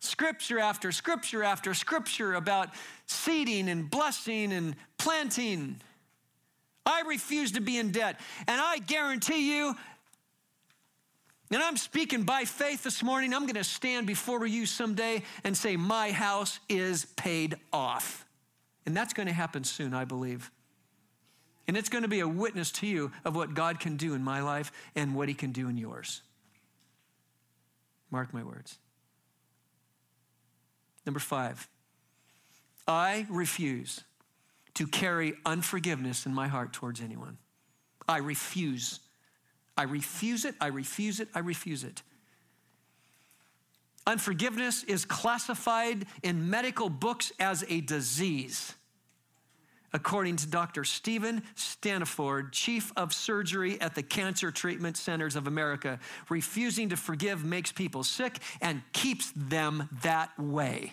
Scripture 0.00 0.58
after 0.58 0.92
scripture 0.92 1.44
after 1.44 1.74
scripture 1.74 2.34
about 2.34 2.70
seeding 3.06 3.68
and 3.68 3.90
blessing 3.90 4.52
and 4.52 4.74
planting. 4.98 5.80
I 6.86 7.02
refuse 7.02 7.52
to 7.52 7.60
be 7.60 7.78
in 7.78 7.92
debt 7.92 8.18
and 8.48 8.60
I 8.60 8.78
guarantee 8.78 9.54
you 9.54 9.76
and 11.52 11.62
I'm 11.62 11.76
speaking 11.76 12.22
by 12.22 12.44
faith 12.44 12.84
this 12.84 13.02
morning. 13.02 13.34
I'm 13.34 13.42
going 13.42 13.54
to 13.54 13.64
stand 13.64 14.06
before 14.06 14.46
you 14.46 14.66
someday 14.66 15.22
and 15.42 15.56
say, 15.56 15.76
My 15.76 16.12
house 16.12 16.60
is 16.68 17.06
paid 17.16 17.56
off. 17.72 18.24
And 18.86 18.96
that's 18.96 19.12
going 19.12 19.26
to 19.26 19.32
happen 19.32 19.64
soon, 19.64 19.92
I 19.92 20.04
believe. 20.04 20.50
And 21.66 21.76
it's 21.76 21.88
going 21.88 22.02
to 22.02 22.08
be 22.08 22.20
a 22.20 22.28
witness 22.28 22.70
to 22.72 22.86
you 22.86 23.10
of 23.24 23.34
what 23.34 23.54
God 23.54 23.80
can 23.80 23.96
do 23.96 24.14
in 24.14 24.22
my 24.22 24.40
life 24.42 24.70
and 24.94 25.14
what 25.14 25.28
He 25.28 25.34
can 25.34 25.50
do 25.50 25.68
in 25.68 25.76
yours. 25.76 26.22
Mark 28.12 28.32
my 28.32 28.44
words. 28.44 28.78
Number 31.06 31.20
five, 31.20 31.68
I 32.86 33.26
refuse 33.28 34.04
to 34.74 34.86
carry 34.86 35.34
unforgiveness 35.44 36.26
in 36.26 36.34
my 36.34 36.48
heart 36.48 36.72
towards 36.72 37.00
anyone. 37.00 37.38
I 38.08 38.18
refuse 38.18 39.00
I 39.80 39.84
refuse 39.84 40.44
it, 40.44 40.56
I 40.60 40.66
refuse 40.66 41.20
it, 41.20 41.28
I 41.34 41.38
refuse 41.38 41.84
it. 41.84 42.02
Unforgiveness 44.06 44.84
is 44.84 45.06
classified 45.06 46.04
in 46.22 46.50
medical 46.50 46.90
books 46.90 47.32
as 47.40 47.64
a 47.66 47.80
disease. 47.80 48.74
According 49.92 50.36
to 50.36 50.46
Dr. 50.46 50.84
Steven 50.84 51.42
Standiford, 51.56 52.52
chief 52.52 52.92
of 52.96 53.12
surgery 53.12 53.80
at 53.80 53.94
the 53.94 54.02
Cancer 54.02 54.52
Treatment 54.52 54.96
Centers 54.96 55.34
of 55.34 55.46
America, 55.46 55.98
refusing 56.28 56.90
to 56.90 56.96
forgive 56.96 57.44
makes 57.44 57.72
people 57.72 58.04
sick 58.04 58.38
and 58.60 58.82
keeps 58.92 59.32
them 59.34 59.88
that 60.02 60.38
way. 60.38 60.92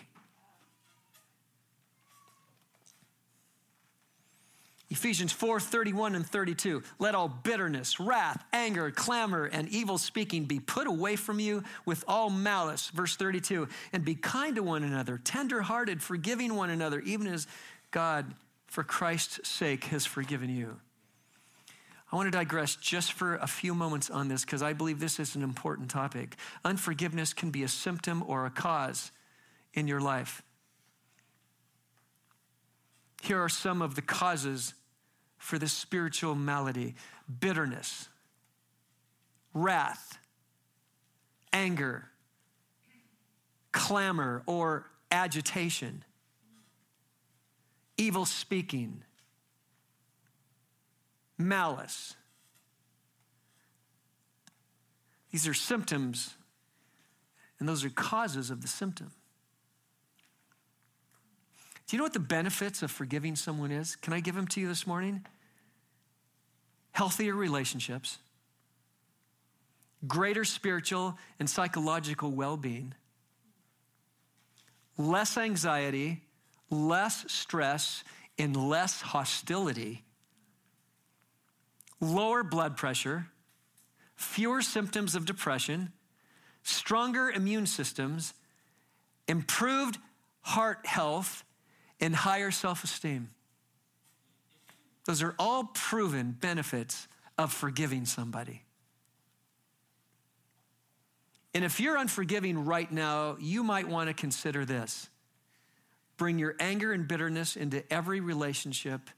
Ephesians 4.90 5.32
4 5.32 5.60
31 5.60 6.14
and 6.14 6.26
32. 6.26 6.82
Let 6.98 7.14
all 7.14 7.28
bitterness, 7.28 8.00
wrath, 8.00 8.42
anger, 8.52 8.90
clamor, 8.90 9.44
and 9.44 9.68
evil 9.68 9.98
speaking 9.98 10.44
be 10.44 10.60
put 10.60 10.86
away 10.86 11.14
from 11.16 11.38
you 11.38 11.62
with 11.84 12.04
all 12.08 12.30
malice. 12.30 12.88
Verse 12.88 13.14
32. 13.14 13.68
And 13.92 14.04
be 14.04 14.14
kind 14.14 14.56
to 14.56 14.62
one 14.62 14.82
another, 14.82 15.18
tenderhearted, 15.18 16.02
forgiving 16.02 16.54
one 16.54 16.70
another, 16.70 17.00
even 17.00 17.26
as 17.26 17.46
God, 17.90 18.34
for 18.68 18.84
Christ's 18.84 19.48
sake, 19.48 19.84
has 19.84 20.06
forgiven 20.06 20.48
you. 20.48 20.76
I 22.10 22.16
want 22.16 22.26
to 22.26 22.38
digress 22.38 22.76
just 22.76 23.12
for 23.12 23.34
a 23.36 23.46
few 23.46 23.74
moments 23.74 24.08
on 24.08 24.28
this 24.28 24.44
because 24.44 24.62
I 24.62 24.72
believe 24.72 25.00
this 25.00 25.18
is 25.20 25.34
an 25.34 25.42
important 25.42 25.90
topic. 25.90 26.36
Unforgiveness 26.64 27.34
can 27.34 27.50
be 27.50 27.64
a 27.64 27.68
symptom 27.68 28.22
or 28.26 28.46
a 28.46 28.50
cause 28.50 29.10
in 29.74 29.88
your 29.88 30.00
life. 30.00 30.42
Here 33.22 33.42
are 33.42 33.48
some 33.48 33.82
of 33.82 33.94
the 33.94 34.02
causes 34.02 34.74
for 35.36 35.58
this 35.58 35.72
spiritual 35.72 36.34
malady 36.34 36.94
bitterness, 37.40 38.08
wrath, 39.52 40.18
anger, 41.52 42.08
clamor 43.72 44.42
or 44.46 44.86
agitation, 45.10 46.04
evil 47.98 48.24
speaking, 48.24 49.02
malice. 51.36 52.14
These 55.30 55.46
are 55.46 55.54
symptoms, 55.54 56.34
and 57.58 57.68
those 57.68 57.84
are 57.84 57.90
causes 57.90 58.50
of 58.50 58.62
the 58.62 58.68
symptom. 58.68 59.10
Do 61.86 61.96
you 61.96 61.98
know 61.98 62.04
what 62.04 62.12
the 62.12 62.20
benefits 62.20 62.82
of 62.82 62.90
forgiving 62.90 63.34
someone 63.34 63.70
is? 63.70 63.96
Can 63.96 64.12
I 64.12 64.20
give 64.20 64.34
them 64.34 64.46
to 64.48 64.60
you 64.60 64.68
this 64.68 64.86
morning? 64.86 65.24
Healthier 66.92 67.34
relationships, 67.34 68.18
greater 70.06 70.44
spiritual 70.44 71.16
and 71.38 71.48
psychological 71.48 72.30
well 72.30 72.56
being, 72.56 72.94
less 74.96 75.36
anxiety, 75.38 76.22
less 76.70 77.30
stress, 77.30 78.04
and 78.38 78.56
less 78.56 79.00
hostility, 79.00 80.04
lower 82.00 82.44
blood 82.44 82.76
pressure, 82.76 83.26
fewer 84.14 84.62
symptoms 84.62 85.14
of 85.14 85.24
depression, 85.24 85.92
stronger 86.62 87.30
immune 87.30 87.66
systems, 87.66 88.34
improved 89.26 89.98
heart 90.42 90.86
health, 90.86 91.44
and 92.00 92.14
higher 92.14 92.50
self 92.50 92.84
esteem. 92.84 93.30
Those 95.04 95.22
are 95.22 95.34
all 95.38 95.64
proven 95.74 96.36
benefits 96.38 97.08
of 97.36 97.52
forgiving 97.52 98.04
somebody. 98.04 98.62
And 101.54 101.64
if 101.64 101.80
you're 101.80 101.96
unforgiving 101.96 102.66
right 102.66 102.90
now, 102.92 103.36
you 103.40 103.64
might 103.64 103.88
want 103.88 104.08
to 104.08 104.14
consider 104.14 104.64
this. 104.64 105.08
Bring 106.18 106.38
your 106.38 106.54
anger 106.60 106.92
and 106.92 107.08
bitterness 107.08 107.56
into 107.56 107.90
every 107.90 108.20
relationship 108.20 109.08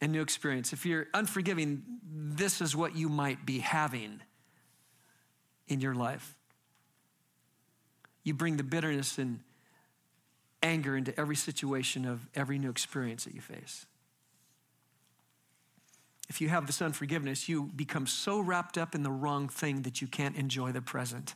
and 0.00 0.12
new 0.12 0.20
experience. 0.20 0.74
If 0.74 0.84
you're 0.84 1.06
unforgiving, 1.14 1.82
this 2.12 2.60
is 2.60 2.76
what 2.76 2.94
you 2.94 3.08
might 3.08 3.46
be 3.46 3.60
having 3.60 4.20
in 5.68 5.80
your 5.80 5.94
life. 5.94 6.34
You 8.24 8.34
bring 8.34 8.56
the 8.56 8.64
bitterness 8.64 9.16
and 9.16 9.40
anger 10.62 10.96
into 10.96 11.18
every 11.18 11.36
situation 11.36 12.04
of 12.04 12.26
every 12.34 12.58
new 12.58 12.70
experience 12.70 13.24
that 13.24 13.34
you 13.34 13.40
face. 13.40 13.86
If 16.28 16.40
you 16.40 16.48
have 16.48 16.66
this 16.66 16.82
unforgiveness, 16.82 17.48
you 17.48 17.70
become 17.76 18.06
so 18.06 18.40
wrapped 18.40 18.76
up 18.76 18.94
in 18.94 19.02
the 19.02 19.10
wrong 19.10 19.48
thing 19.48 19.82
that 19.82 20.00
you 20.00 20.08
can't 20.08 20.36
enjoy 20.36 20.72
the 20.72 20.82
present. 20.82 21.34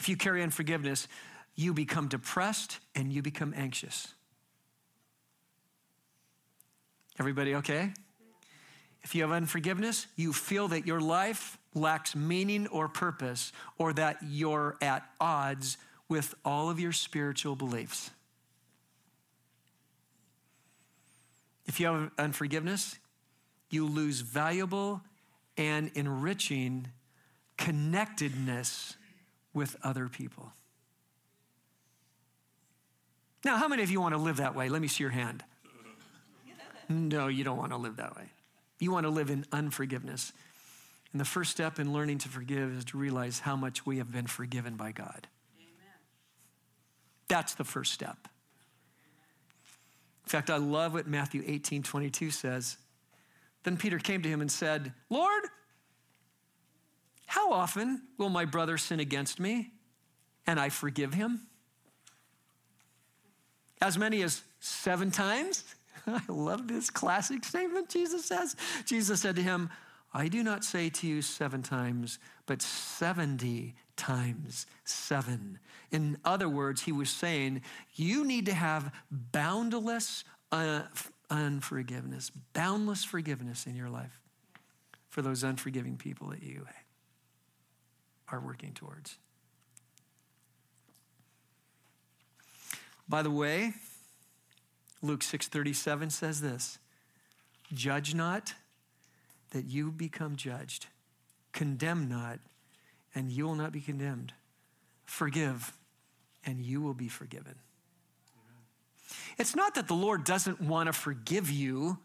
If 0.00 0.08
you 0.08 0.16
carry 0.16 0.42
unforgiveness, 0.42 1.06
you 1.54 1.74
become 1.74 2.08
depressed 2.08 2.78
and 2.94 3.12
you 3.12 3.20
become 3.20 3.52
anxious. 3.54 4.08
Everybody 7.18 7.54
okay? 7.56 7.92
If 9.02 9.14
you 9.14 9.22
have 9.22 9.30
unforgiveness, 9.30 10.06
you 10.16 10.32
feel 10.32 10.68
that 10.68 10.86
your 10.86 11.00
life 11.00 11.58
lacks 11.74 12.16
meaning 12.16 12.66
or 12.68 12.88
purpose, 12.88 13.52
or 13.76 13.92
that 13.92 14.16
you're 14.26 14.76
at 14.80 15.04
odds 15.20 15.76
with 16.08 16.34
all 16.44 16.70
of 16.70 16.80
your 16.80 16.92
spiritual 16.92 17.54
beliefs. 17.54 18.10
If 21.66 21.78
you 21.78 21.86
have 21.86 22.10
unforgiveness, 22.18 22.98
you 23.68 23.86
lose 23.86 24.22
valuable 24.22 25.02
and 25.58 25.90
enriching 25.94 26.88
connectedness 27.58 28.96
with 29.52 29.76
other 29.82 30.08
people. 30.08 30.52
Now, 33.44 33.56
how 33.56 33.68
many 33.68 33.82
of 33.82 33.90
you 33.90 34.00
want 34.00 34.14
to 34.14 34.20
live 34.20 34.36
that 34.36 34.54
way? 34.54 34.68
Let 34.68 34.82
me 34.82 34.88
see 34.88 35.02
your 35.02 35.10
hand. 35.10 35.42
No, 36.88 37.28
you 37.28 37.44
don't 37.44 37.56
want 37.56 37.70
to 37.70 37.76
live 37.76 37.96
that 37.96 38.16
way. 38.16 38.24
You 38.78 38.90
want 38.90 39.04
to 39.04 39.10
live 39.10 39.30
in 39.30 39.44
unforgiveness. 39.52 40.32
And 41.12 41.20
the 41.20 41.24
first 41.24 41.50
step 41.50 41.78
in 41.78 41.92
learning 41.92 42.18
to 42.18 42.28
forgive 42.28 42.76
is 42.76 42.84
to 42.86 42.98
realize 42.98 43.40
how 43.40 43.56
much 43.56 43.86
we 43.86 43.98
have 43.98 44.12
been 44.12 44.26
forgiven 44.26 44.76
by 44.76 44.92
God. 44.92 45.28
Amen. 45.56 45.94
That's 47.28 47.54
the 47.54 47.64
first 47.64 47.92
step. 47.92 48.16
In 50.24 50.30
fact, 50.30 50.50
I 50.50 50.58
love 50.58 50.94
what 50.94 51.06
Matthew 51.06 51.42
18 51.46 51.82
22 51.82 52.30
says. 52.30 52.76
Then 53.62 53.76
Peter 53.76 53.98
came 53.98 54.22
to 54.22 54.28
him 54.28 54.40
and 54.40 54.50
said, 54.50 54.92
Lord, 55.10 55.42
how 57.30 57.52
often 57.52 58.02
will 58.18 58.28
my 58.28 58.44
brother 58.44 58.76
sin 58.76 58.98
against 58.98 59.38
me 59.38 59.70
and 60.48 60.58
I 60.58 60.68
forgive 60.68 61.14
him? 61.14 61.42
As 63.80 63.96
many 63.96 64.22
as 64.22 64.42
seven 64.58 65.12
times? 65.12 65.62
I 66.08 66.20
love 66.26 66.66
this 66.66 66.90
classic 66.90 67.44
statement 67.44 67.88
Jesus 67.88 68.24
says. 68.24 68.56
Jesus 68.84 69.20
said 69.20 69.36
to 69.36 69.42
him, 69.42 69.70
I 70.12 70.26
do 70.26 70.42
not 70.42 70.64
say 70.64 70.90
to 70.90 71.06
you 71.06 71.22
seven 71.22 71.62
times, 71.62 72.18
but 72.46 72.60
70 72.62 73.76
times 73.96 74.66
seven. 74.84 75.60
In 75.92 76.18
other 76.24 76.48
words, 76.48 76.82
he 76.82 76.90
was 76.90 77.10
saying, 77.10 77.62
you 77.94 78.24
need 78.24 78.46
to 78.46 78.54
have 78.54 78.92
boundless 79.08 80.24
uh, 80.50 80.82
unforgiveness, 81.30 82.32
boundless 82.54 83.04
forgiveness 83.04 83.66
in 83.66 83.76
your 83.76 83.88
life 83.88 84.18
for 85.10 85.22
those 85.22 85.44
unforgiving 85.44 85.96
people 85.96 86.30
that 86.30 86.42
you 86.42 86.66
are 88.30 88.40
working 88.40 88.72
towards. 88.72 89.16
By 93.08 93.22
the 93.22 93.30
way, 93.30 93.74
Luke 95.02 95.20
6:37 95.20 96.10
says 96.12 96.40
this, 96.40 96.78
judge 97.72 98.14
not 98.14 98.54
that 99.50 99.64
you 99.64 99.90
become 99.90 100.36
judged. 100.36 100.86
Condemn 101.52 102.08
not 102.08 102.38
and 103.14 103.32
you 103.32 103.44
will 103.46 103.56
not 103.56 103.72
be 103.72 103.80
condemned. 103.80 104.32
Forgive 105.04 105.72
and 106.46 106.60
you 106.64 106.80
will 106.80 106.94
be 106.94 107.08
forgiven. 107.08 107.56
It's 109.38 109.56
not 109.56 109.74
that 109.74 109.88
the 109.88 109.94
Lord 109.94 110.24
doesn't 110.24 110.60
want 110.60 110.86
to 110.86 110.92
forgive 110.92 111.50
you. 111.50 111.98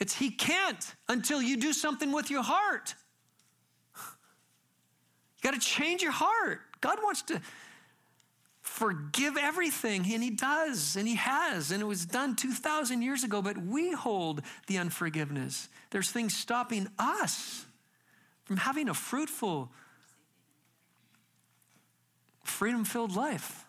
It's 0.00 0.14
He 0.16 0.30
can't 0.30 0.94
until 1.08 1.40
you 1.40 1.56
do 1.56 1.72
something 1.72 2.10
with 2.10 2.30
your 2.30 2.42
heart. 2.42 2.94
You 5.38 5.50
got 5.50 5.60
to 5.60 5.66
change 5.66 6.02
your 6.02 6.12
heart. 6.12 6.60
God 6.80 6.98
wants 7.02 7.22
to 7.22 7.40
forgive 8.60 9.36
everything, 9.36 10.04
and 10.12 10.22
He 10.22 10.30
does, 10.30 10.96
and 10.96 11.08
He 11.08 11.16
has, 11.16 11.70
and 11.70 11.80
it 11.80 11.86
was 11.86 12.04
done 12.06 12.36
2,000 12.36 13.02
years 13.02 13.24
ago, 13.24 13.40
but 13.40 13.58
we 13.58 13.92
hold 13.92 14.42
the 14.66 14.78
unforgiveness. 14.78 15.68
There's 15.90 16.10
things 16.10 16.36
stopping 16.36 16.88
us 16.98 17.64
from 18.44 18.58
having 18.58 18.88
a 18.88 18.94
fruitful, 18.94 19.70
freedom 22.44 22.84
filled 22.84 23.14
life. 23.14 23.64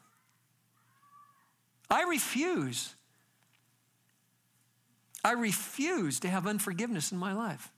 I 1.89 2.03
refuse. 2.03 2.95
I 5.23 5.31
refuse 5.33 6.19
to 6.21 6.29
have 6.29 6.47
unforgiveness 6.47 7.11
in 7.11 7.17
my 7.17 7.33
life. 7.33 7.71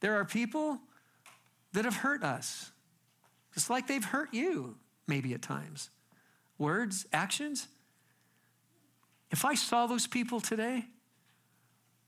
There 0.00 0.14
are 0.14 0.24
people 0.24 0.78
that 1.72 1.84
have 1.84 1.96
hurt 1.96 2.22
us, 2.22 2.70
just 3.54 3.70
like 3.70 3.86
they've 3.86 4.04
hurt 4.04 4.32
you, 4.32 4.76
maybe 5.06 5.34
at 5.34 5.42
times. 5.42 5.90
Words, 6.58 7.06
actions. 7.12 7.68
If 9.30 9.44
I 9.44 9.54
saw 9.54 9.86
those 9.86 10.06
people 10.06 10.40
today, 10.40 10.86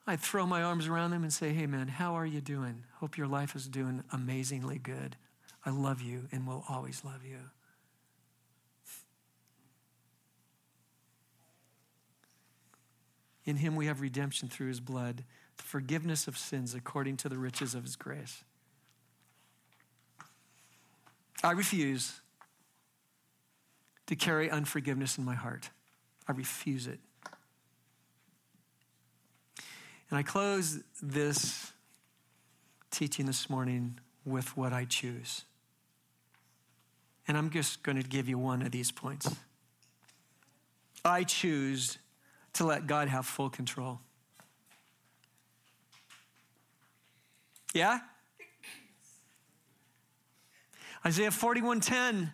I'd 0.06 0.20
throw 0.20 0.46
my 0.46 0.62
arms 0.62 0.86
around 0.86 1.10
them 1.10 1.22
and 1.22 1.32
say, 1.32 1.52
Hey, 1.52 1.66
man, 1.66 1.88
how 1.88 2.14
are 2.14 2.24
you 2.24 2.40
doing? 2.40 2.84
Hope 2.94 3.18
your 3.18 3.26
life 3.26 3.54
is 3.54 3.68
doing 3.68 4.02
amazingly 4.10 4.78
good. 4.78 5.16
I 5.66 5.70
love 5.70 6.00
you 6.00 6.28
and 6.32 6.46
will 6.46 6.64
always 6.68 7.04
love 7.04 7.24
you. 7.24 7.38
In 13.44 13.56
him 13.56 13.76
we 13.76 13.86
have 13.86 14.00
redemption 14.00 14.48
through 14.48 14.68
his 14.68 14.80
blood, 14.80 15.24
forgiveness 15.58 16.28
of 16.28 16.38
sins 16.38 16.74
according 16.74 17.16
to 17.18 17.28
the 17.28 17.38
riches 17.38 17.74
of 17.74 17.84
his 17.84 17.96
grace. 17.96 18.42
I 21.42 21.52
refuse 21.52 22.20
to 24.06 24.16
carry 24.16 24.50
unforgiveness 24.50 25.18
in 25.18 25.24
my 25.24 25.34
heart. 25.34 25.70
I 26.26 26.32
refuse 26.32 26.86
it. 26.86 26.98
And 30.10 30.18
I 30.18 30.22
close 30.22 30.80
this 31.02 31.72
teaching 32.90 33.26
this 33.26 33.50
morning 33.50 33.98
with 34.24 34.56
what 34.56 34.72
I 34.72 34.84
choose. 34.84 35.44
And 37.26 37.36
I'm 37.36 37.50
just 37.50 37.82
going 37.82 38.00
to 38.00 38.08
give 38.08 38.28
you 38.28 38.38
one 38.38 38.62
of 38.62 38.70
these 38.70 38.90
points. 38.90 39.36
I 41.04 41.24
choose 41.24 41.98
to 42.54 42.64
let 42.64 42.86
God 42.86 43.08
have 43.08 43.26
full 43.26 43.50
control. 43.50 44.00
Yeah? 47.78 48.00
Isaiah 51.06 51.30
41:10 51.30 52.32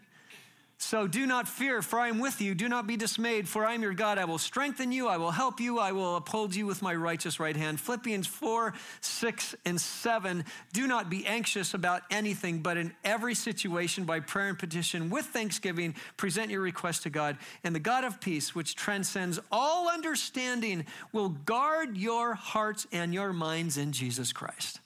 So 0.78 1.07
do 1.07 1.26
not 1.26 1.48
fear, 1.48 1.80
for 1.80 1.98
I 1.98 2.09
am 2.09 2.18
with 2.18 2.42
you. 2.42 2.54
Do 2.54 2.68
not 2.68 2.87
be 2.87 2.96
dismayed, 2.96 3.48
for 3.48 3.64
I 3.64 3.72
am 3.72 3.83
your 3.83 3.94
God. 3.94 4.18
I 4.18 4.26
will 4.26 4.38
strengthen 4.38 4.92
you. 4.92 5.09
I 5.09 5.16
will 5.16 5.30
help 5.30 5.59
you. 5.59 5.78
I 5.78 5.92
will 5.92 6.16
uphold 6.16 6.54
you 6.54 6.66
with 6.66 6.83
my 6.83 6.94
righteous 6.94 7.40
right 7.40 7.57
hand. 7.57 7.80
Philippians 7.80 8.26
4, 8.26 8.74
6, 9.00 9.54
and 9.64 9.80
7. 9.80 10.44
Do 10.74 10.87
not 10.87 11.09
be 11.09 11.26
anxious 11.26 11.72
about 11.72 12.02
anything, 12.11 12.59
but 12.61 12.76
in 12.76 12.92
every 13.02 13.35
situation, 13.35 14.04
by 14.04 14.20
prayer 14.20 14.48
and 14.48 14.59
petition, 14.59 15.09
with 15.09 15.24
thanksgiving, 15.26 15.94
present 16.18 16.50
your 16.50 16.61
request 16.61 17.04
to 17.04 17.11
God. 17.11 17.38
And 17.64 17.74
the 17.74 17.80
God 17.80 18.04
of 18.04 18.20
peace, 18.20 18.54
which 18.54 18.76
transcends 18.76 19.40
all 19.50 19.88
understanding, 19.88 20.85
will 21.12 21.30
guard 21.30 21.96
your 21.96 22.35
hearts 22.35 22.87
and 22.92 23.14
your 23.14 23.33
minds 23.33 23.78
in 23.78 23.92
Jesus 23.92 24.33
Christ. 24.33 24.80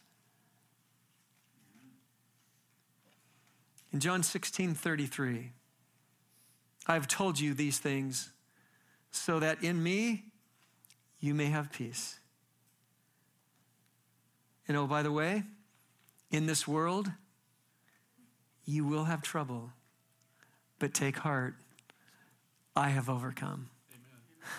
In 3.92 4.00
John 4.00 4.22
16, 4.22 4.74
33. 4.74 5.52
I 6.86 6.94
have 6.94 7.08
told 7.08 7.38
you 7.38 7.54
these 7.54 7.78
things 7.78 8.30
so 9.10 9.38
that 9.38 9.62
in 9.62 9.82
me 9.82 10.24
you 11.20 11.34
may 11.34 11.46
have 11.46 11.72
peace. 11.72 12.18
And 14.66 14.76
oh, 14.76 14.86
by 14.86 15.02
the 15.02 15.12
way, 15.12 15.44
in 16.30 16.46
this 16.46 16.68
world, 16.68 17.10
you 18.64 18.84
will 18.84 19.04
have 19.04 19.22
trouble, 19.22 19.70
but 20.78 20.92
take 20.92 21.16
heart. 21.18 21.54
I 22.76 22.90
have 22.90 23.08
overcome. 23.08 23.70
Amen. 23.90 24.20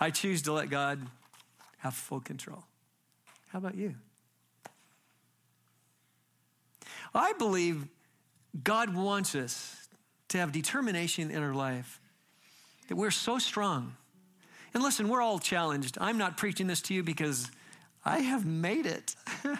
I 0.00 0.10
choose 0.10 0.42
to 0.42 0.52
let 0.52 0.70
God 0.70 1.00
have 1.78 1.94
full 1.94 2.20
control. 2.20 2.64
How 3.48 3.58
about 3.58 3.74
you? 3.74 3.96
I 7.14 7.32
believe 7.34 7.86
God 8.62 8.94
wants 8.94 9.34
us 9.34 9.88
to 10.28 10.38
have 10.38 10.52
determination 10.52 11.30
in 11.30 11.42
our 11.42 11.54
life 11.54 12.00
that 12.88 12.96
we're 12.96 13.10
so 13.10 13.38
strong. 13.38 13.94
And 14.74 14.82
listen, 14.82 15.08
we're 15.08 15.22
all 15.22 15.38
challenged. 15.38 15.98
I'm 16.00 16.18
not 16.18 16.36
preaching 16.36 16.66
this 16.66 16.80
to 16.82 16.94
you 16.94 17.02
because 17.02 17.50
I 18.04 18.18
have 18.18 18.46
made 18.46 18.86
it. 18.86 19.16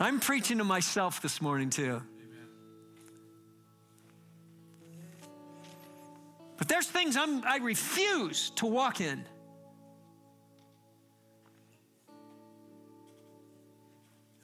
I'm 0.00 0.20
preaching 0.20 0.58
to 0.58 0.64
myself 0.64 1.22
this 1.22 1.40
morning 1.40 1.70
too. 1.70 2.02
But 6.58 6.68
there's 6.68 6.86
things 6.86 7.16
I'm, 7.16 7.44
I 7.44 7.56
refuse 7.58 8.50
to 8.56 8.66
walk 8.66 9.00
in. 9.00 9.24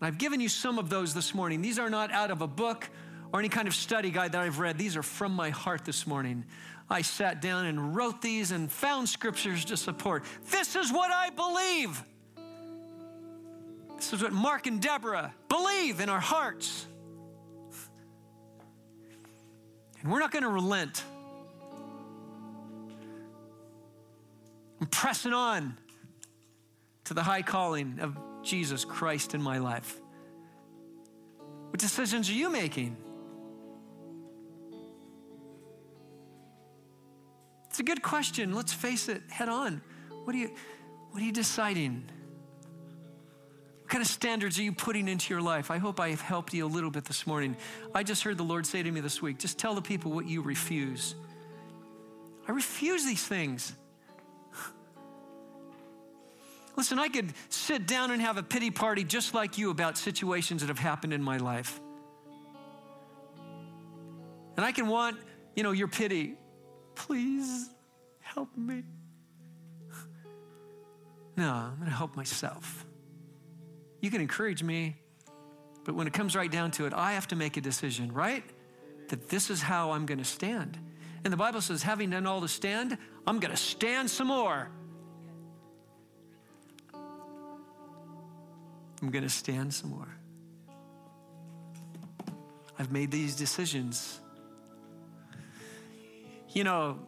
And 0.00 0.06
I've 0.06 0.18
given 0.18 0.40
you 0.40 0.48
some 0.48 0.78
of 0.78 0.90
those 0.90 1.14
this 1.14 1.34
morning. 1.34 1.61
These 1.61 1.78
are 1.78 1.90
not 1.90 2.12
out 2.12 2.30
of 2.30 2.40
a 2.40 2.46
book 2.46 2.88
or 3.32 3.40
any 3.40 3.48
kind 3.48 3.66
of 3.66 3.74
study 3.74 4.11
guide 4.11 4.32
that 4.32 4.40
I've 4.40 4.58
read. 4.58 4.78
These 4.78 4.96
are 4.96 5.02
from 5.02 5.32
my 5.32 5.50
heart 5.50 5.84
this 5.84 6.06
morning. 6.06 6.44
I 6.88 7.02
sat 7.02 7.42
down 7.42 7.66
and 7.66 7.94
wrote 7.94 8.22
these 8.22 8.50
and 8.50 8.70
found 8.70 9.08
scriptures 9.08 9.64
to 9.66 9.76
support. 9.76 10.24
This 10.50 10.76
is 10.76 10.92
what 10.92 11.11
I 11.11 11.30
believe. 11.30 12.02
This 13.96 14.12
is 14.12 14.22
what 14.22 14.32
Mark 14.32 14.66
and 14.66 14.80
Deborah 14.80 15.34
believe 15.48 16.00
in 16.00 16.08
our 16.08 16.20
hearts. 16.20 16.87
And 20.00 20.12
we're 20.12 20.20
not 20.20 20.30
going 20.30 20.44
to 20.44 20.48
relent. 20.48 21.02
I'm 24.80 24.87
pressing 24.87 25.32
on 25.32 25.76
to 27.04 27.14
the 27.14 27.22
high 27.22 27.42
calling 27.42 27.98
of 28.00 28.16
Jesus 28.42 28.85
Christ 28.85 29.35
in 29.35 29.42
my 29.42 29.59
life. 29.59 30.01
What 31.70 31.79
decisions 31.79 32.29
are 32.31 32.35
you 32.35 32.51
making? 32.51 32.96
It's 37.68 37.81
a 37.81 37.85
good 37.85 38.03
question. 38.03 38.55
Let's 38.55 38.72
face 38.72 39.09
it 39.09 39.22
head 39.29 39.48
on. 39.48 39.81
What 40.24 40.35
are 40.35 40.38
you, 40.38 40.51
what 41.11 41.22
are 41.22 41.24
you 41.24 41.33
deciding? 41.33 42.11
What 43.83 43.88
kind 43.88 44.03
of 44.03 44.09
standards 44.09 44.59
are 44.59 44.62
you 44.62 44.72
putting 44.72 45.09
into 45.09 45.33
your 45.33 45.42
life? 45.42 45.70
I 45.70 45.79
hope 45.79 46.01
I 46.01 46.11
have 46.11 46.20
helped 46.20 46.53
you 46.53 46.66
a 46.66 46.68
little 46.68 46.90
bit 46.90 47.05
this 47.05 47.27
morning. 47.27 47.57
I 47.94 48.03
just 48.03 48.22
heard 48.22 48.37
the 48.37 48.44
Lord 48.44 48.66
say 48.66 48.83
to 48.83 48.90
me 48.90 49.01
this 49.01 49.22
week 49.22 49.38
just 49.38 49.59
tell 49.59 49.74
the 49.74 49.83
people 49.83 50.11
what 50.11 50.27
you 50.27 50.42
refuse. 50.42 51.14
I 52.48 52.53
refuse 52.53 53.05
these 53.05 53.27
things. 53.27 53.74
Listen, 56.78 57.00
I 57.00 57.08
could 57.08 57.32
sit 57.48 57.88
down 57.88 58.12
and 58.12 58.22
have 58.22 58.36
a 58.36 58.42
pity 58.42 58.70
party 58.70 59.02
just 59.02 59.34
like 59.34 59.58
you 59.58 59.70
about 59.70 59.98
situations 59.98 60.60
that 60.60 60.68
have 60.68 60.78
happened 60.78 61.12
in 61.12 61.20
my 61.20 61.36
life. 61.36 61.80
And 64.56 64.64
I 64.64 64.70
can 64.70 64.86
want, 64.86 65.16
you 65.56 65.64
know, 65.64 65.72
your 65.72 65.88
pity. 65.88 66.36
Please 66.94 67.68
help 68.20 68.56
me. 68.56 68.84
No, 71.36 71.50
I'm 71.52 71.74
going 71.78 71.90
to 71.90 71.96
help 71.96 72.14
myself. 72.14 72.86
You 74.00 74.12
can 74.12 74.20
encourage 74.20 74.62
me, 74.62 74.98
but 75.84 75.96
when 75.96 76.06
it 76.06 76.12
comes 76.12 76.36
right 76.36 76.50
down 76.50 76.70
to 76.72 76.86
it, 76.86 76.94
I 76.94 77.14
have 77.14 77.26
to 77.28 77.36
make 77.36 77.56
a 77.56 77.60
decision, 77.60 78.12
right? 78.12 78.44
That 79.08 79.28
this 79.28 79.50
is 79.50 79.60
how 79.60 79.90
I'm 79.90 80.06
going 80.06 80.18
to 80.18 80.24
stand. 80.24 80.78
And 81.24 81.32
the 81.32 81.36
Bible 81.36 81.60
says, 81.60 81.82
having 81.82 82.10
done 82.10 82.24
all 82.24 82.40
to 82.40 82.48
stand, 82.48 82.96
I'm 83.26 83.40
going 83.40 83.50
to 83.50 83.56
stand 83.56 84.08
some 84.08 84.28
more. 84.28 84.70
I'm 89.00 89.11
going 89.11 89.24
to 89.24 89.30
stand 89.30 89.72
some 89.72 89.90
more. 89.90 90.08
I've 92.78 92.92
made 92.92 93.11
these 93.11 93.34
decisions 93.34 94.20
you 96.50 96.64
know, 96.64 96.98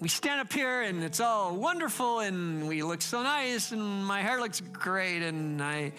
we 0.00 0.08
stand 0.08 0.40
up 0.40 0.52
here 0.52 0.82
and 0.82 1.02
it's 1.04 1.20
all 1.20 1.56
wonderful 1.56 2.20
and 2.20 2.66
we 2.68 2.82
look 2.82 3.00
so 3.00 3.22
nice 3.22 3.72
and 3.72 4.04
my 4.04 4.20
hair 4.20 4.40
looks 4.40 4.60
great 4.60 5.22
and 5.22 5.62
I 5.62 5.92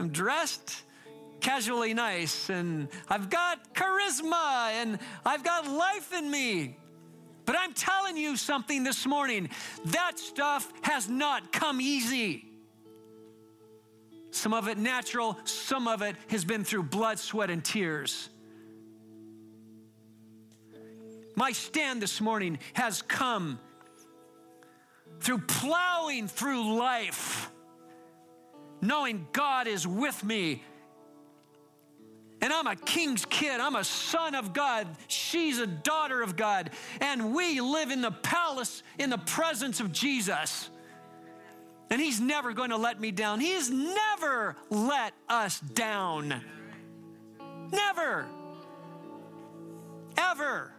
am 0.00 0.08
dressed 0.10 0.82
casually 1.40 1.94
nice 1.94 2.50
and 2.50 2.88
I've 3.08 3.30
got 3.30 3.72
charisma 3.72 4.72
and 4.72 4.98
I've 5.24 5.44
got 5.44 5.66
life 5.68 6.12
in 6.12 6.30
me. 6.30 6.76
But 7.44 7.56
I'm 7.56 7.72
telling 7.72 8.16
you 8.16 8.36
something 8.36 8.82
this 8.82 9.06
morning 9.06 9.48
that 9.86 10.18
stuff 10.18 10.70
has 10.82 11.08
not 11.08 11.52
come 11.52 11.80
easy. 11.80 12.46
Some 14.36 14.52
of 14.52 14.68
it 14.68 14.76
natural, 14.76 15.38
some 15.44 15.88
of 15.88 16.02
it 16.02 16.14
has 16.28 16.44
been 16.44 16.62
through 16.62 16.82
blood, 16.82 17.18
sweat, 17.18 17.48
and 17.48 17.64
tears. 17.64 18.28
My 21.34 21.52
stand 21.52 22.02
this 22.02 22.20
morning 22.20 22.58
has 22.74 23.00
come 23.00 23.58
through 25.20 25.38
plowing 25.38 26.28
through 26.28 26.76
life, 26.76 27.50
knowing 28.82 29.26
God 29.32 29.66
is 29.68 29.86
with 29.86 30.22
me. 30.22 30.62
And 32.42 32.52
I'm 32.52 32.66
a 32.66 32.76
king's 32.76 33.24
kid. 33.24 33.58
I'm 33.58 33.74
a 33.74 33.84
son 33.84 34.34
of 34.34 34.52
God. 34.52 34.86
She's 35.08 35.58
a 35.60 35.66
daughter 35.66 36.20
of 36.20 36.36
God. 36.36 36.72
And 37.00 37.34
we 37.34 37.62
live 37.62 37.90
in 37.90 38.02
the 38.02 38.10
palace 38.10 38.82
in 38.98 39.08
the 39.08 39.16
presence 39.16 39.80
of 39.80 39.92
Jesus. 39.92 40.68
And 41.90 42.00
He's 42.00 42.20
never 42.20 42.52
going 42.52 42.70
to 42.70 42.76
let 42.76 43.00
me 43.00 43.10
down. 43.10 43.40
He 43.40 43.52
has 43.52 43.70
never 43.70 44.56
let 44.70 45.14
us 45.28 45.60
down. 45.60 46.42
Never. 47.70 48.26
Ever. 50.16 50.72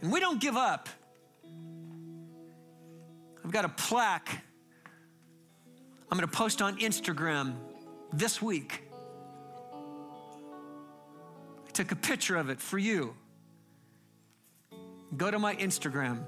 And 0.00 0.12
we 0.12 0.20
don't 0.20 0.40
give 0.40 0.56
up. 0.56 0.88
I've 3.44 3.50
got 3.50 3.64
a 3.64 3.70
plaque 3.70 4.42
I'm 6.10 6.16
going 6.16 6.28
to 6.28 6.36
post 6.36 6.62
on 6.62 6.78
Instagram 6.78 7.54
this 8.14 8.40
week. 8.40 8.82
I 11.66 11.70
took 11.72 11.92
a 11.92 11.96
picture 11.96 12.36
of 12.36 12.48
it 12.48 12.60
for 12.60 12.78
you. 12.78 13.14
Go 15.16 15.30
to 15.30 15.38
my 15.38 15.54
Instagram. 15.56 16.24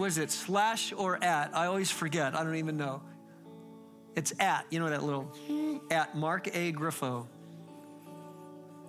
Was 0.00 0.16
it 0.16 0.30
slash 0.30 0.94
or 0.96 1.22
at? 1.22 1.54
I 1.54 1.66
always 1.66 1.90
forget. 1.90 2.34
I 2.34 2.42
don't 2.42 2.56
even 2.56 2.78
know. 2.78 3.02
It's 4.16 4.32
at, 4.40 4.64
you 4.70 4.78
know 4.78 4.88
that 4.88 5.02
little 5.02 5.30
at 5.90 6.16
Mark 6.16 6.46
A. 6.56 6.72
Griffo. 6.72 7.26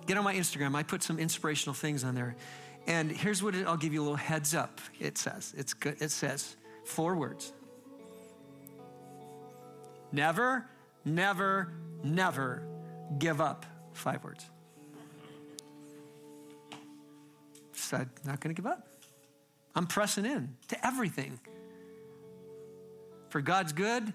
Get 0.06 0.16
on 0.16 0.24
my 0.24 0.34
Instagram. 0.34 0.74
I 0.74 0.82
put 0.82 1.02
some 1.02 1.18
inspirational 1.18 1.74
things 1.74 2.02
on 2.02 2.14
there. 2.14 2.34
And 2.86 3.12
here's 3.12 3.42
what 3.42 3.54
it, 3.54 3.66
I'll 3.66 3.76
give 3.76 3.92
you 3.92 4.00
a 4.00 4.04
little 4.04 4.16
heads 4.16 4.54
up. 4.54 4.80
It 4.98 5.18
says, 5.18 5.52
it's 5.54 5.74
good. 5.74 6.00
It 6.00 6.12
says 6.12 6.56
four 6.86 7.14
words. 7.14 7.52
Never, 10.12 10.66
never, 11.04 11.74
never 12.02 12.62
give 13.18 13.42
up. 13.42 13.66
Five 13.92 14.24
words. 14.24 14.46
Said, 17.74 18.08
not 18.24 18.40
going 18.40 18.54
to 18.54 18.62
give 18.62 18.66
up. 18.66 18.91
I'm 19.74 19.86
pressing 19.86 20.26
in 20.26 20.56
to 20.68 20.86
everything 20.86 21.40
for 23.30 23.40
God's 23.40 23.72
good 23.72 24.12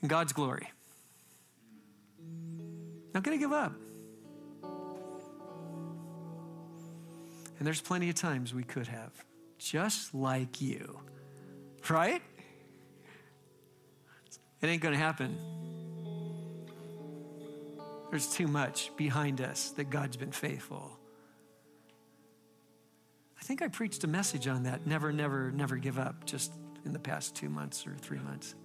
and 0.00 0.10
God's 0.10 0.32
glory. 0.32 0.70
Not 3.12 3.22
going 3.22 3.36
to 3.36 3.42
give 3.42 3.52
up. 3.52 3.72
And 7.58 7.66
there's 7.66 7.80
plenty 7.80 8.08
of 8.10 8.14
times 8.14 8.52
we 8.54 8.62
could 8.62 8.86
have, 8.86 9.12
just 9.58 10.14
like 10.14 10.60
you. 10.60 11.00
Right? 11.88 12.22
It 14.60 14.66
ain't 14.66 14.82
going 14.82 14.94
to 14.94 14.98
happen. 14.98 15.36
There's 18.10 18.28
too 18.28 18.46
much 18.46 18.90
behind 18.96 19.40
us 19.40 19.70
that 19.70 19.90
God's 19.90 20.16
been 20.16 20.32
faithful. 20.32 20.95
I 23.46 23.48
think 23.48 23.62
I 23.62 23.68
preached 23.68 24.02
a 24.02 24.08
message 24.08 24.48
on 24.48 24.64
that 24.64 24.88
never, 24.88 25.12
never, 25.12 25.52
never 25.52 25.76
give 25.76 26.00
up 26.00 26.24
just 26.24 26.50
in 26.84 26.92
the 26.92 26.98
past 26.98 27.36
two 27.36 27.48
months 27.48 27.86
or 27.86 27.94
three 27.94 28.18
months. 28.18 28.56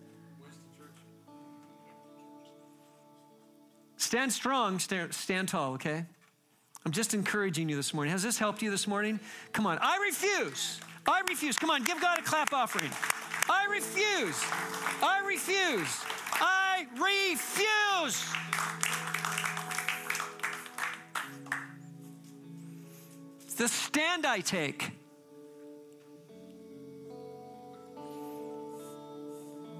Stand 3.98 4.34
strong, 4.34 4.80
stand, 4.80 5.14
stand 5.14 5.50
tall, 5.50 5.74
okay? 5.74 6.04
I'm 6.84 6.92
just 6.92 7.14
encouraging 7.14 7.70
you 7.70 7.76
this 7.76 7.94
morning. 7.94 8.12
Has 8.12 8.24
this 8.24 8.40
helped 8.40 8.64
you 8.64 8.72
this 8.72 8.88
morning? 8.88 9.20
Come 9.54 9.68
on. 9.68 9.78
I 9.84 10.00
refuse. 10.04 10.80
I 11.08 11.22
refuse. 11.30 11.60
Come 11.60 11.70
on, 11.70 11.84
give 11.84 12.02
God 12.02 12.18
a 12.18 12.24
clap 12.24 12.52
offering. 12.52 12.90
I 13.48 13.68
refuse. 13.70 14.44
I 15.04 15.22
refuse. 15.24 15.96
I 16.34 16.88
refuse. 16.98 18.26
The 23.62 23.68
stand 23.68 24.26
I 24.26 24.40
take. 24.40 24.90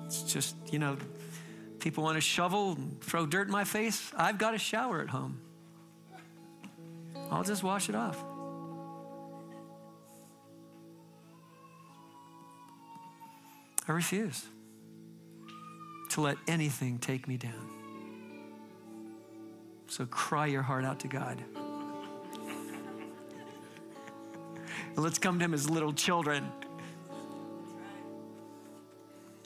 It's 0.06 0.22
just, 0.22 0.56
you 0.72 0.78
know, 0.78 0.98
people 1.80 2.04
want 2.04 2.16
to 2.16 2.22
shovel 2.22 2.74
and 2.74 3.02
throw 3.02 3.26
dirt 3.26 3.48
in 3.48 3.52
my 3.52 3.64
face. 3.64 4.12
I've 4.16 4.38
got 4.38 4.54
a 4.54 4.60
shower 4.60 5.02
at 5.02 5.10
home. 5.10 5.42
I'll 7.32 7.44
just 7.44 7.64
wash 7.64 7.90
it 7.90 7.96
off. 7.96 8.24
I 13.88 13.94
refuse 13.94 14.46
to 16.12 16.22
let 16.22 16.38
anything 16.48 17.00
take 17.00 17.28
me 17.28 17.38
down. 17.38 17.68
So 19.88 20.06
cry 20.06 20.46
your 20.46 20.62
heart 20.62 20.86
out 20.86 21.00
to 21.00 21.08
God. 21.08 21.44
Let's 24.96 25.20
come 25.20 25.40
to 25.40 25.46
Him 25.46 25.54
as 25.54 25.70
little 25.70 25.94
children. 25.94 26.52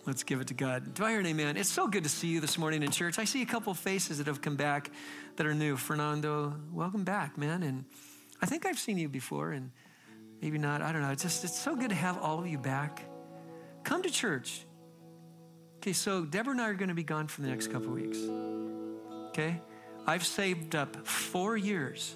Let's 0.05 0.21
give 0.21 0.39
it 0.39 0.47
to 0.47 0.53
God. 0.53 0.93
Do 0.93 1.03
I 1.03 1.11
hear 1.11 1.19
an 1.19 1.25
amen? 1.25 1.57
It's 1.57 1.71
so 1.71 1.87
good 1.87 2.03
to 2.03 2.09
see 2.09 2.27
you 2.27 2.39
this 2.39 2.59
morning 2.59 2.83
in 2.83 2.91
church. 2.91 3.17
I 3.17 3.23
see 3.23 3.41
a 3.41 3.45
couple 3.45 3.73
faces 3.73 4.19
that 4.19 4.27
have 4.27 4.39
come 4.39 4.55
back 4.55 4.91
that 5.37 5.47
are 5.47 5.55
new. 5.55 5.77
Fernando, 5.77 6.53
welcome 6.71 7.03
back, 7.03 7.39
man. 7.39 7.63
And 7.63 7.85
I 8.39 8.45
think 8.45 8.67
I've 8.67 8.77
seen 8.77 8.99
you 8.99 9.09
before, 9.09 9.51
and 9.51 9.71
maybe 10.43 10.59
not. 10.59 10.83
I 10.83 10.91
don't 10.91 11.01
know. 11.01 11.09
It's 11.09 11.23
just 11.23 11.43
it's 11.43 11.57
so 11.57 11.75
good 11.75 11.89
to 11.89 11.95
have 11.95 12.19
all 12.19 12.37
of 12.37 12.47
you 12.47 12.59
back. 12.59 13.03
Come 13.83 14.03
to 14.03 14.11
church. 14.11 14.65
Okay, 15.77 15.93
so 15.93 16.23
Deborah 16.23 16.51
and 16.51 16.61
I 16.61 16.69
are 16.69 16.73
going 16.75 16.89
to 16.89 16.95
be 16.95 17.03
gone 17.03 17.27
for 17.27 17.41
the 17.41 17.47
next 17.47 17.71
couple 17.71 17.89
weeks. 17.89 18.19
Okay? 19.29 19.59
I've 20.07 20.25
saved 20.25 20.75
up 20.75 21.07
four 21.07 21.57
years 21.57 22.15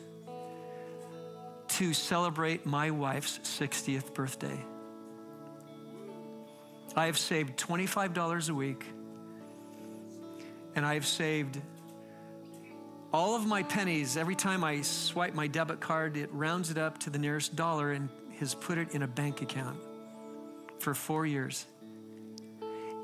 to 1.80 1.94
celebrate 1.94 2.66
my 2.66 2.92
wife's 2.92 3.40
60th 3.40 4.14
birthday. 4.14 4.66
I 6.94 7.06
have 7.06 7.18
saved 7.18 7.58
$25 7.58 8.50
a 8.50 8.54
week, 8.54 8.86
and 10.76 10.86
I 10.86 10.96
have 10.96 11.08
saved 11.08 11.62
all 13.14 13.34
of 13.34 13.46
my 13.46 13.64
pennies. 13.64 14.18
Every 14.18 14.36
time 14.36 14.62
I 14.62 14.82
swipe 14.82 15.34
my 15.34 15.48
debit 15.48 15.80
card, 15.80 16.18
it 16.18 16.30
rounds 16.34 16.70
it 16.70 16.78
up 16.78 16.98
to 16.98 17.10
the 17.10 17.18
nearest 17.18 17.56
dollar 17.56 17.94
and 17.94 18.10
has 18.40 18.54
put 18.54 18.78
it 18.78 18.94
in 18.94 19.04
a 19.04 19.08
bank 19.08 19.42
account 19.42 19.80
for 20.80 20.94
four 20.94 21.26
years. 21.26 21.66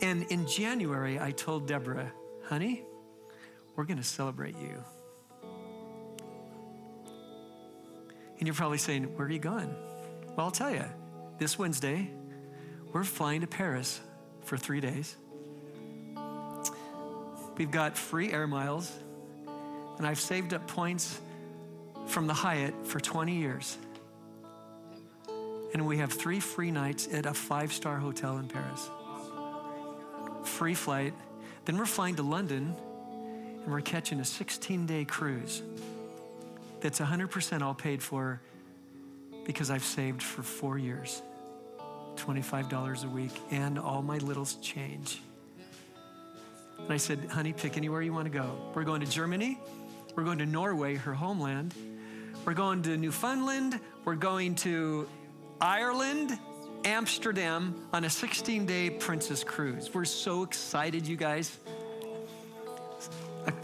And 0.01 0.23
in 0.23 0.45
January, 0.47 1.17
I 1.17 1.32
told 1.32 1.65
Deborah, 1.65 2.11
honey, 2.43 2.84
we're 3.78 3.86
going 3.86 3.99
to 3.99 4.03
celebrate 4.03 4.57
you. 4.57 4.84
And 8.38 8.48
you're 8.48 8.56
probably 8.56 8.78
saying, 8.78 9.04
Where 9.16 9.28
are 9.28 9.32
you 9.32 9.40
going? 9.40 9.74
Well, 10.36 10.48
I'll 10.48 10.52
tell 10.52 10.72
you, 10.72 10.84
this 11.38 11.58
Wednesday, 11.58 12.10
we're 12.92 13.04
flying 13.04 13.42
to 13.42 13.48
Paris 13.48 14.02
for 14.44 14.58
three 14.58 14.80
days. 14.80 15.16
We've 17.58 17.72
got 17.72 17.98
free 17.98 18.34
air 18.34 18.48
miles, 18.48 18.92
and 19.98 20.06
I've 20.06 20.20
saved 20.20 20.54
up 20.54 20.68
points 20.68 21.20
from 22.08 22.28
the 22.28 22.34
Hyatt 22.34 22.74
for 22.86 23.00
20 23.00 23.34
years. 23.34 23.78
And 25.74 25.88
we 25.88 25.98
have 25.98 26.12
three 26.12 26.40
free 26.40 26.72
nights 26.72 27.08
at 27.12 27.26
a 27.26 27.34
five 27.34 27.72
star 27.72 27.98
hotel 27.98 28.38
in 28.38 28.48
Paris. 28.48 28.90
Free 30.44 30.74
flight. 30.74 31.14
Then 31.66 31.78
we're 31.78 31.86
flying 31.86 32.16
to 32.18 32.24
London, 32.24 32.76
and 33.64 33.72
we're 33.72 33.82
catching 33.82 34.20
a 34.20 34.26
16 34.26 34.86
day 34.86 35.06
cruise 35.06 35.62
that's 36.82 36.99
100% 36.99 37.61
all 37.61 37.73
paid 37.73 38.01
for 38.01 38.41
because 39.45 39.69
I've 39.69 39.84
saved 39.84 40.21
for 40.21 40.43
four 40.43 40.78
years. 40.78 41.21
$25 42.15 43.03
a 43.03 43.07
week 43.09 43.32
and 43.51 43.78
all 43.78 44.01
my 44.01 44.17
little 44.19 44.45
change. 44.61 45.21
And 46.80 46.91
I 46.91 46.97
said, 46.97 47.19
honey, 47.30 47.53
pick 47.53 47.78
anywhere 47.78 48.01
you 48.01 48.13
want 48.13 48.26
to 48.26 48.32
go. 48.32 48.57
We're 48.73 48.84
going 48.84 49.01
to 49.01 49.07
Germany. 49.07 49.59
We're 50.15 50.23
going 50.23 50.38
to 50.39 50.45
Norway, 50.45 50.95
her 50.95 51.13
homeland. 51.13 51.73
We're 52.45 52.53
going 52.53 52.84
to 52.84 52.97
Newfoundland. 52.97 53.80
We're 54.03 54.15
going 54.15 54.55
to 54.55 55.07
Ireland, 55.59 56.38
Amsterdam 56.84 57.88
on 57.91 58.03
a 58.03 58.09
16 58.09 58.65
day 58.65 58.89
princess 58.89 59.43
cruise. 59.43 59.93
We're 59.93 60.05
so 60.05 60.43
excited, 60.43 61.07
you 61.07 61.17
guys. 61.17 61.57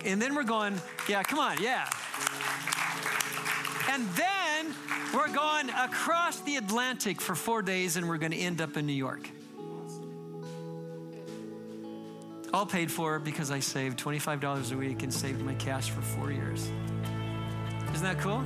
And 0.05 0.21
then 0.21 0.35
we're 0.35 0.43
going, 0.43 0.79
yeah, 1.07 1.23
come 1.23 1.39
on, 1.39 1.61
yeah. 1.61 1.89
And 3.91 4.07
then 4.15 4.73
we're 5.13 5.33
going 5.33 5.69
across 5.69 6.39
the 6.41 6.55
Atlantic 6.55 7.19
for 7.19 7.35
four 7.35 7.61
days 7.61 7.97
and 7.97 8.07
we're 8.07 8.19
going 8.19 8.31
to 8.31 8.37
end 8.37 8.61
up 8.61 8.77
in 8.77 8.85
New 8.85 8.93
York. 8.93 9.29
All 12.53 12.65
paid 12.65 12.89
for 12.89 13.19
because 13.19 13.51
I 13.51 13.59
saved 13.59 13.99
$25 13.99 14.71
a 14.71 14.77
week 14.77 15.03
and 15.03 15.13
saved 15.13 15.41
my 15.41 15.55
cash 15.55 15.89
for 15.89 15.99
four 16.01 16.31
years. 16.31 16.69
Isn't 17.93 18.03
that 18.03 18.17
cool? 18.19 18.41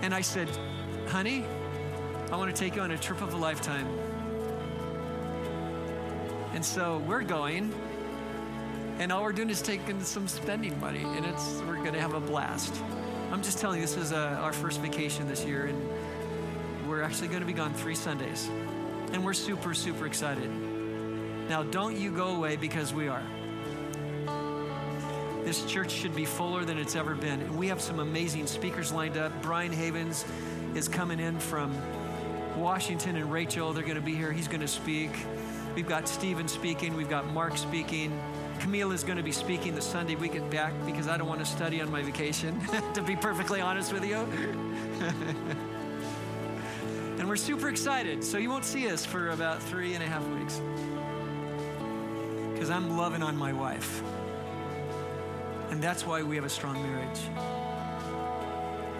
And 0.00 0.14
I 0.14 0.22
said, 0.22 0.48
honey, 1.06 1.44
I 2.32 2.36
want 2.36 2.54
to 2.54 2.58
take 2.58 2.74
you 2.74 2.80
on 2.80 2.90
a 2.90 2.98
trip 2.98 3.20
of 3.20 3.34
a 3.34 3.36
lifetime. 3.36 3.86
And 6.54 6.64
so 6.64 7.02
we're 7.06 7.20
going, 7.20 7.70
and 8.98 9.12
all 9.12 9.22
we're 9.22 9.32
doing 9.32 9.50
is 9.50 9.60
taking 9.60 10.02
some 10.02 10.26
spending 10.26 10.80
money, 10.80 11.02
and 11.02 11.26
it's 11.26 11.60
we're 11.66 11.76
going 11.76 11.92
to 11.92 12.00
have 12.00 12.14
a 12.14 12.20
blast. 12.20 12.74
I'm 13.30 13.42
just 13.42 13.58
telling 13.58 13.80
you, 13.80 13.86
this 13.86 13.96
is 13.96 14.12
uh, 14.12 14.38
our 14.40 14.52
first 14.52 14.80
vacation 14.80 15.28
this 15.28 15.44
year, 15.44 15.66
and 15.66 16.88
we're 16.88 17.02
actually 17.02 17.28
going 17.28 17.40
to 17.40 17.46
be 17.46 17.52
gone 17.52 17.72
three 17.72 17.94
Sundays. 17.94 18.48
And 19.12 19.24
we're 19.24 19.34
super, 19.34 19.72
super 19.72 20.04
excited. 20.04 20.50
Now, 21.48 21.62
don't 21.62 21.96
you 21.96 22.10
go 22.10 22.34
away 22.34 22.56
because 22.56 22.92
we 22.92 23.06
are. 23.06 23.22
This 25.44 25.64
church 25.66 25.92
should 25.92 26.14
be 26.14 26.24
fuller 26.24 26.64
than 26.64 26.76
it's 26.76 26.96
ever 26.96 27.14
been. 27.14 27.40
And 27.40 27.56
we 27.56 27.68
have 27.68 27.80
some 27.80 28.00
amazing 28.00 28.48
speakers 28.48 28.90
lined 28.90 29.16
up. 29.16 29.32
Brian 29.42 29.72
Havens 29.72 30.24
is 30.74 30.88
coming 30.88 31.20
in 31.20 31.38
from 31.38 31.72
Washington, 32.56 33.14
and 33.14 33.32
Rachel, 33.32 33.72
they're 33.72 33.84
going 33.84 33.94
to 33.94 34.00
be 34.00 34.14
here. 34.16 34.32
He's 34.32 34.48
going 34.48 34.60
to 34.60 34.68
speak. 34.68 35.10
We've 35.76 35.88
got 35.88 36.08
Steven 36.08 36.48
speaking, 36.48 36.96
we've 36.96 37.08
got 37.08 37.32
Mark 37.32 37.56
speaking. 37.56 38.10
Camille 38.60 38.92
is 38.92 39.02
going 39.02 39.16
to 39.16 39.22
be 39.22 39.32
speaking 39.32 39.74
the 39.74 39.80
Sunday 39.80 40.16
we 40.16 40.28
get 40.28 40.50
back 40.50 40.74
because 40.84 41.08
I 41.08 41.16
don't 41.16 41.26
want 41.26 41.40
to 41.40 41.46
study 41.46 41.80
on 41.80 41.90
my 41.90 42.02
vacation, 42.02 42.60
to 42.94 43.02
be 43.02 43.16
perfectly 43.16 43.62
honest 43.62 43.90
with 43.90 44.04
you. 44.04 44.16
and 47.18 47.26
we're 47.26 47.36
super 47.36 47.70
excited. 47.70 48.22
So 48.22 48.36
you 48.36 48.50
won't 48.50 48.66
see 48.66 48.90
us 48.90 49.06
for 49.06 49.30
about 49.30 49.62
three 49.62 49.94
and 49.94 50.04
a 50.04 50.06
half 50.06 50.22
weeks 50.28 50.60
because 52.52 52.68
I'm 52.68 52.98
loving 52.98 53.22
on 53.22 53.34
my 53.34 53.54
wife. 53.54 54.02
And 55.70 55.82
that's 55.82 56.06
why 56.06 56.22
we 56.22 56.36
have 56.36 56.44
a 56.44 56.50
strong 56.50 56.82
marriage. 56.82 57.20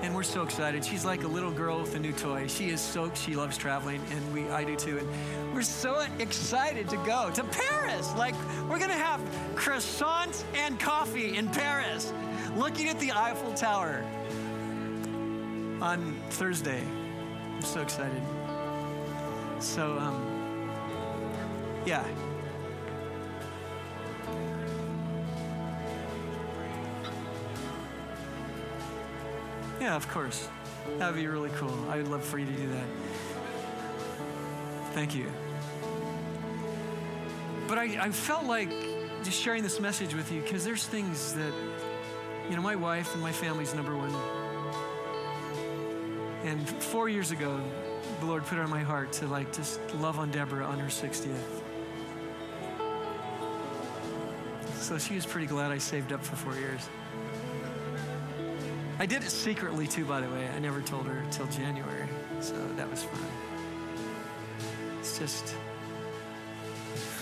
And 0.03 0.15
we're 0.15 0.23
so 0.23 0.43
excited. 0.43 0.83
She's 0.85 1.05
like 1.05 1.25
a 1.25 1.29
little 1.29 1.51
girl 1.51 1.81
with 1.81 1.95
a 1.95 1.99
new 1.99 2.13
toy. 2.13 2.47
She 2.47 2.71
is 2.71 2.81
so, 2.81 3.13
she 3.15 3.37
loves 3.37 3.59
traveling, 3.59 4.01
and 4.11 4.33
we, 4.33 4.49
I 4.49 4.65
do 4.65 4.75
too. 4.75 4.99
And 4.99 5.55
we're 5.55 5.63
so 5.63 6.07
excited 6.19 6.89
to 6.89 6.97
go 6.99 7.31
to 7.35 7.45
Paris. 7.45 8.11
Like, 8.17 8.35
we're 8.69 8.79
gonna 8.79 8.95
have 8.95 9.21
croissants 9.57 10.43
and 10.55 10.81
coffee 10.81 11.37
in 11.37 11.49
Paris, 11.49 12.13
looking 12.57 12.89
at 12.89 12.99
the 12.99 13.13
Eiffel 13.13 13.53
Tower 13.53 14.03
on 15.83 16.19
Thursday. 16.31 16.83
I'm 17.55 17.63
so 17.63 17.83
excited. 17.83 18.23
So, 19.59 19.99
um, 19.99 20.71
yeah. 21.85 22.05
Yeah, 29.81 29.97
of 29.97 30.07
course. 30.09 30.49
That'd 30.99 31.17
be 31.17 31.27
really 31.27 31.51
cool. 31.51 31.75
I 31.89 31.97
would 31.97 32.09
love 32.09 32.23
for 32.23 32.39
you 32.39 32.45
to 32.45 32.53
do 32.53 32.69
that. 32.69 32.85
Thank 34.93 35.15
you. 35.15 35.33
But 37.67 37.79
I, 37.79 37.85
I 37.99 38.11
felt 38.11 38.45
like 38.45 38.71
just 39.23 39.41
sharing 39.41 39.63
this 39.63 39.81
message 39.81 40.15
with 40.15 40.31
you 40.33 40.43
because 40.43 40.65
there's 40.65 40.87
things 40.87 41.33
that, 41.35 41.53
you 42.49 42.57
know, 42.57 42.63
my 42.63 42.77
wife 42.77 43.13
and 43.15 43.23
my 43.23 43.33
family's 43.33 43.75
number 43.75 43.97
one. 43.97 44.15
And 46.45 46.69
four 46.69 47.09
years 47.09 47.31
ago, 47.31 47.61
the 48.21 48.27
Lord 48.27 48.45
put 48.45 48.59
it 48.59 48.61
on 48.61 48.71
my 48.71 48.83
heart 48.83 49.13
to 49.15 49.27
like 49.27 49.53
just 49.53 49.81
love 49.95 50.19
on 50.19 50.31
Deborah 50.31 50.65
on 50.65 50.79
her 50.79 50.89
60th. 50.89 51.37
So 54.75 54.99
she 54.99 55.15
was 55.15 55.25
pretty 55.25 55.47
glad 55.47 55.71
I 55.71 55.79
saved 55.79 56.13
up 56.13 56.25
for 56.25 56.37
four 56.37 56.57
years. 56.57 56.89
I 59.01 59.07
did 59.07 59.25
it 59.25 59.31
secretly 59.31 59.87
too, 59.87 60.05
by 60.05 60.21
the 60.21 60.29
way. 60.29 60.47
I 60.55 60.59
never 60.59 60.83
told 60.83 61.07
her 61.07 61.25
till 61.31 61.47
January, 61.47 62.07
so 62.41 62.53
that 62.77 62.91
was 62.91 63.03
fun. 63.03 63.25
It's 64.99 65.19
just, 65.19 65.57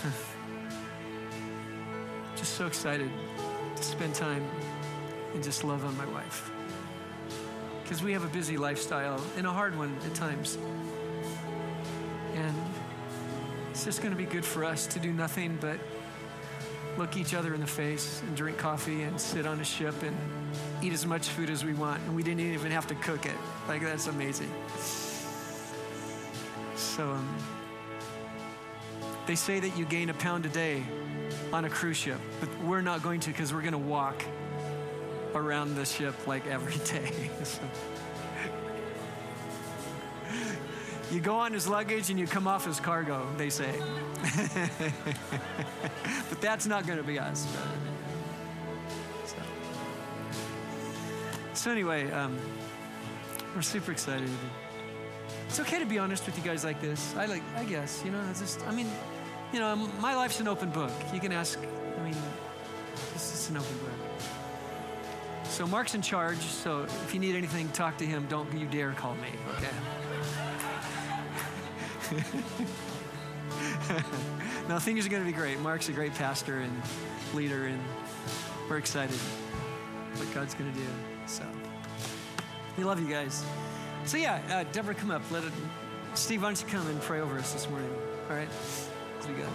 just 2.35 2.55
so 2.55 2.67
excited 2.67 3.09
to 3.77 3.81
spend 3.81 4.13
time 4.13 4.45
and 5.33 5.41
just 5.41 5.63
love 5.63 5.85
on 5.85 5.95
my 5.95 6.05
wife. 6.07 6.51
Because 7.81 8.03
we 8.03 8.11
have 8.11 8.25
a 8.25 8.29
busy 8.29 8.57
lifestyle 8.57 9.23
and 9.37 9.47
a 9.47 9.51
hard 9.51 9.77
one 9.77 9.95
at 10.05 10.13
times. 10.13 10.57
And 12.35 12.55
it's 13.71 13.85
just 13.85 14.01
going 14.01 14.11
to 14.11 14.17
be 14.17 14.25
good 14.25 14.43
for 14.43 14.65
us 14.65 14.85
to 14.87 14.99
do 14.99 15.13
nothing 15.13 15.57
but 15.61 15.79
look 16.99 17.15
each 17.15 17.33
other 17.33 17.53
in 17.53 17.61
the 17.61 17.67
face 17.67 18.21
and 18.27 18.35
drink 18.35 18.57
coffee 18.57 19.03
and 19.03 19.19
sit 19.19 19.47
on 19.47 19.59
a 19.61 19.63
ship 19.63 19.95
and 20.03 20.15
eat 20.83 20.91
as 20.91 21.05
much 21.05 21.29
food 21.29 21.49
as 21.49 21.63
we 21.63 21.73
want. 21.73 22.01
And 22.03 22.15
we 22.15 22.21
didn't 22.21 22.41
even 22.41 22.71
have 22.71 22.87
to 22.87 22.95
cook 22.95 23.25
it. 23.25 23.35
Like, 23.69 23.81
that's 23.81 24.07
amazing. 24.07 24.51
So, 26.75 27.09
um, 27.11 27.37
they 29.25 29.35
say 29.35 29.61
that 29.61 29.77
you 29.77 29.85
gain 29.85 30.09
a 30.09 30.13
pound 30.13 30.45
a 30.45 30.49
day 30.49 30.83
on 31.53 31.63
a 31.63 31.69
cruise 31.69 31.97
ship, 31.97 32.19
but 32.41 32.49
we're 32.63 32.81
not 32.81 33.01
going 33.01 33.21
to 33.21 33.29
because 33.29 33.53
we're 33.53 33.61
going 33.61 33.71
to 33.71 33.77
walk 33.77 34.21
around 35.33 35.75
the 35.75 35.85
ship 35.85 36.27
like 36.27 36.45
every 36.47 36.77
day. 36.85 37.29
so. 37.43 37.61
You 41.11 41.19
go 41.19 41.37
on 41.37 41.53
his 41.53 41.67
luggage 41.67 42.11
and 42.11 42.19
you 42.19 42.27
come 42.27 42.47
off 42.47 42.65
his 42.65 42.79
cargo, 42.79 43.25
they 43.37 43.49
say. 43.49 43.73
but 46.29 46.39
that's 46.39 46.67
not 46.67 46.85
going 46.85 46.99
to 46.99 47.03
be 47.03 47.17
us. 47.17 47.47
So, 49.25 49.35
so 51.53 51.71
anyway, 51.71 52.11
um, 52.11 52.37
we're 53.55 53.63
super 53.63 53.91
excited. 53.91 54.29
It's 55.47 55.59
okay 55.59 55.79
to 55.79 55.85
be 55.85 55.97
honest 55.97 56.27
with 56.27 56.37
you 56.37 56.43
guys 56.43 56.63
like 56.63 56.79
this. 56.79 57.15
I 57.15 57.25
like, 57.25 57.41
I 57.55 57.63
guess, 57.63 58.03
you 58.05 58.11
know, 58.11 58.21
it's 58.29 58.39
just, 58.39 58.65
I 58.67 58.71
mean, 58.71 58.87
you 59.51 59.59
know, 59.59 59.75
my 59.99 60.15
life's 60.15 60.39
an 60.39 60.47
open 60.47 60.69
book. 60.69 60.91
You 61.11 61.19
can 61.19 61.31
ask, 61.31 61.57
I 61.57 62.03
mean, 62.03 62.15
this 63.13 63.33
is 63.33 63.49
an 63.49 63.57
open 63.57 63.77
book. 63.79 64.23
So 65.45 65.65
Mark's 65.65 65.95
in 65.95 66.03
charge, 66.03 66.37
so 66.37 66.83
if 66.83 67.13
you 67.15 67.19
need 67.19 67.35
anything, 67.35 67.67
talk 67.69 67.97
to 67.97 68.05
him. 68.05 68.27
Don't 68.29 68.55
you 68.55 68.67
dare 68.67 68.91
call 68.91 69.15
me, 69.15 69.29
okay? 69.57 69.73
no, 74.67 74.79
things 74.79 75.05
are 75.05 75.09
going 75.09 75.23
to 75.23 75.31
be 75.31 75.35
great. 75.35 75.59
Mark's 75.59 75.89
a 75.89 75.91
great 75.91 76.13
pastor 76.15 76.59
and 76.59 76.81
leader, 77.33 77.67
and 77.67 77.79
we're 78.69 78.77
excited 78.77 79.17
what 80.15 80.33
God's 80.33 80.55
going 80.55 80.71
to 80.71 80.79
do. 80.79 80.85
So, 81.27 81.43
we 82.77 82.83
love 82.83 82.99
you 82.99 83.07
guys. 83.07 83.43
So, 84.05 84.17
yeah, 84.17 84.41
uh, 84.49 84.63
Deborah, 84.71 84.95
come 84.95 85.11
up. 85.11 85.21
Let 85.29 85.43
it, 85.43 85.53
Steve, 86.15 86.41
why 86.41 86.49
don't 86.49 86.61
you 86.61 86.67
come 86.67 86.87
and 86.87 86.99
pray 87.01 87.19
over 87.19 87.37
us 87.37 87.53
this 87.53 87.69
morning? 87.69 87.93
All 88.29 88.35
right? 88.35 88.49
As 89.19 89.27
we 89.27 89.35
go. 89.35 89.47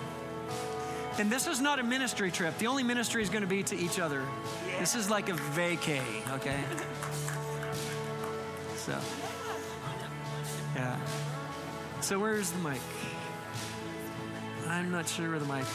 And 1.19 1.31
this 1.31 1.47
is 1.47 1.61
not 1.61 1.79
a 1.79 1.83
ministry 1.83 2.31
trip. 2.31 2.57
The 2.59 2.67
only 2.67 2.83
ministry 2.83 3.23
is 3.23 3.31
going 3.31 3.43
to 3.43 3.49
be 3.49 3.63
to 3.65 3.77
each 3.77 3.99
other. 3.99 4.23
Yeah. 4.69 4.81
This 4.81 4.95
is 4.95 5.11
like 5.11 5.29
a 5.29 5.33
vacay, 5.33 6.03
okay? 6.35 6.61
So. 8.77 9.01
So 12.05 12.19
where's 12.19 12.51
the 12.51 12.59
mic? 12.59 12.83
I'm 14.69 14.91
not 14.91 15.09
sure 15.09 15.31
where 15.31 15.39
the 15.39 15.47
mic 15.47 15.63
is. 15.63 15.69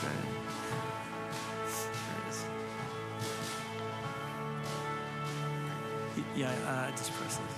Yeah, 6.35 6.51
uh, 6.67 6.91
just 6.91 7.11
press 7.13 7.35
this. 7.35 7.55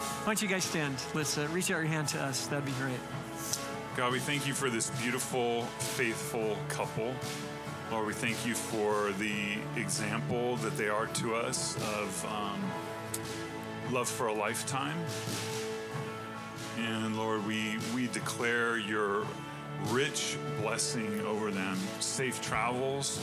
Why 0.00 0.24
don't 0.24 0.40
you 0.40 0.48
guys 0.48 0.64
stand? 0.64 0.96
Let's 1.12 1.36
uh, 1.36 1.48
reach 1.52 1.70
out 1.70 1.80
your 1.80 1.84
hand 1.84 2.08
to 2.08 2.22
us. 2.22 2.46
That'd 2.46 2.64
be 2.64 2.72
great. 2.72 2.98
God, 3.96 4.10
we 4.10 4.20
thank 4.20 4.46
you 4.46 4.54
for 4.54 4.70
this 4.70 4.88
beautiful, 5.02 5.64
faithful 5.80 6.56
couple. 6.70 7.14
Lord, 7.90 8.06
we 8.06 8.14
thank 8.14 8.46
you 8.46 8.54
for 8.54 9.12
the 9.18 9.58
example 9.76 10.56
that 10.56 10.78
they 10.78 10.88
are 10.88 11.08
to 11.08 11.34
us 11.34 11.76
of 11.76 12.24
um, 12.24 12.70
love 13.90 14.08
for 14.08 14.28
a 14.28 14.32
lifetime. 14.32 14.98
And 16.78 17.16
Lord, 17.16 17.46
we, 17.46 17.76
we 17.94 18.08
declare 18.08 18.78
your 18.78 19.26
rich 19.88 20.36
blessing 20.60 21.20
over 21.22 21.50
them, 21.50 21.76
safe 22.00 22.42
travels, 22.42 23.20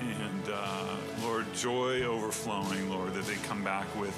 and 0.00 0.52
uh, 0.52 0.96
Lord, 1.22 1.52
joy 1.54 2.02
overflowing, 2.02 2.88
Lord, 2.88 3.14
that 3.14 3.24
they 3.24 3.34
come 3.36 3.64
back 3.64 3.86
with 3.98 4.14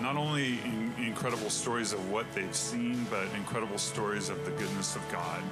not 0.00 0.16
only 0.16 0.60
in, 0.60 0.92
incredible 0.98 1.50
stories 1.50 1.92
of 1.92 2.10
what 2.10 2.30
they've 2.34 2.54
seen, 2.54 3.06
but 3.10 3.26
incredible 3.34 3.78
stories 3.78 4.28
of 4.28 4.44
the 4.44 4.50
goodness 4.52 4.94
of 4.94 5.10
God. 5.10 5.42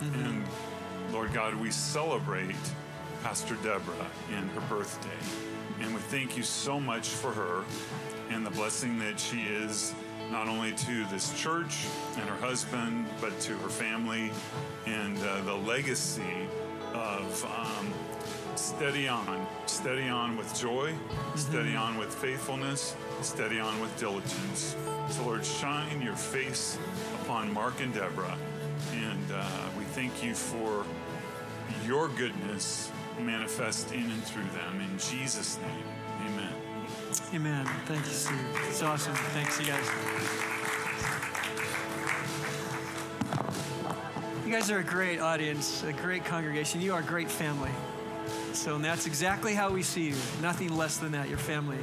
Mm-hmm. 0.00 0.24
And 0.24 0.44
Lord 1.12 1.32
God, 1.32 1.54
we 1.56 1.70
celebrate 1.70 2.54
Pastor 3.22 3.56
Deborah 3.56 4.10
and 4.36 4.48
her 4.50 4.60
birthday. 4.62 5.08
And 5.80 5.92
we 5.94 6.00
thank 6.00 6.36
you 6.36 6.42
so 6.42 6.78
much 6.78 7.08
for 7.08 7.32
her 7.32 7.64
and 8.30 8.44
the 8.44 8.50
blessing 8.50 8.98
that 8.98 9.18
she 9.18 9.42
is 9.42 9.94
not 10.30 10.48
only 10.48 10.72
to 10.72 11.04
this 11.06 11.38
church 11.40 11.86
and 12.16 12.28
her 12.28 12.36
husband, 12.36 13.06
but 13.20 13.38
to 13.40 13.56
her 13.58 13.68
family 13.68 14.30
and 14.86 15.18
uh, 15.18 15.40
the 15.42 15.54
legacy 15.54 16.48
of 16.94 17.44
um, 17.44 17.92
steady 18.56 19.08
on, 19.08 19.46
steady 19.66 20.08
on 20.08 20.36
with 20.36 20.54
joy, 20.58 20.90
mm-hmm. 20.92 21.38
steady 21.38 21.76
on 21.76 21.98
with 21.98 22.14
faithfulness, 22.14 22.96
steady 23.20 23.60
on 23.60 23.78
with 23.80 23.96
diligence. 23.98 24.76
So, 25.10 25.24
Lord, 25.24 25.44
shine 25.44 26.00
your 26.00 26.16
face 26.16 26.78
upon 27.22 27.52
Mark 27.52 27.80
and 27.80 27.92
Deborah. 27.92 28.38
And 28.92 29.32
uh, 29.32 29.46
we 29.78 29.84
thank 29.84 30.22
you 30.22 30.34
for 30.34 30.84
your 31.86 32.08
goodness 32.08 32.90
manifest 33.20 33.92
in 33.92 34.04
and 34.10 34.24
through 34.24 34.44
them. 34.44 34.80
In 34.80 34.98
Jesus' 34.98 35.58
name. 35.58 35.93
Amen. 37.34 37.66
Thank 37.86 38.06
you, 38.06 38.12
Steve. 38.12 38.38
It's 38.68 38.80
awesome. 38.80 39.12
Thanks, 39.32 39.58
you 39.58 39.66
guys. 39.66 39.90
You 44.46 44.52
guys 44.52 44.70
are 44.70 44.78
a 44.78 44.84
great 44.84 45.18
audience, 45.18 45.82
a 45.82 45.92
great 45.92 46.24
congregation. 46.24 46.80
You 46.80 46.94
are 46.94 47.00
a 47.00 47.02
great 47.02 47.28
family. 47.28 47.72
So, 48.52 48.78
that's 48.78 49.06
exactly 49.06 49.52
how 49.52 49.72
we 49.72 49.82
see 49.82 50.10
you. 50.10 50.16
Nothing 50.40 50.76
less 50.76 50.98
than 50.98 51.10
that, 51.10 51.28
your 51.28 51.38
family. 51.38 51.78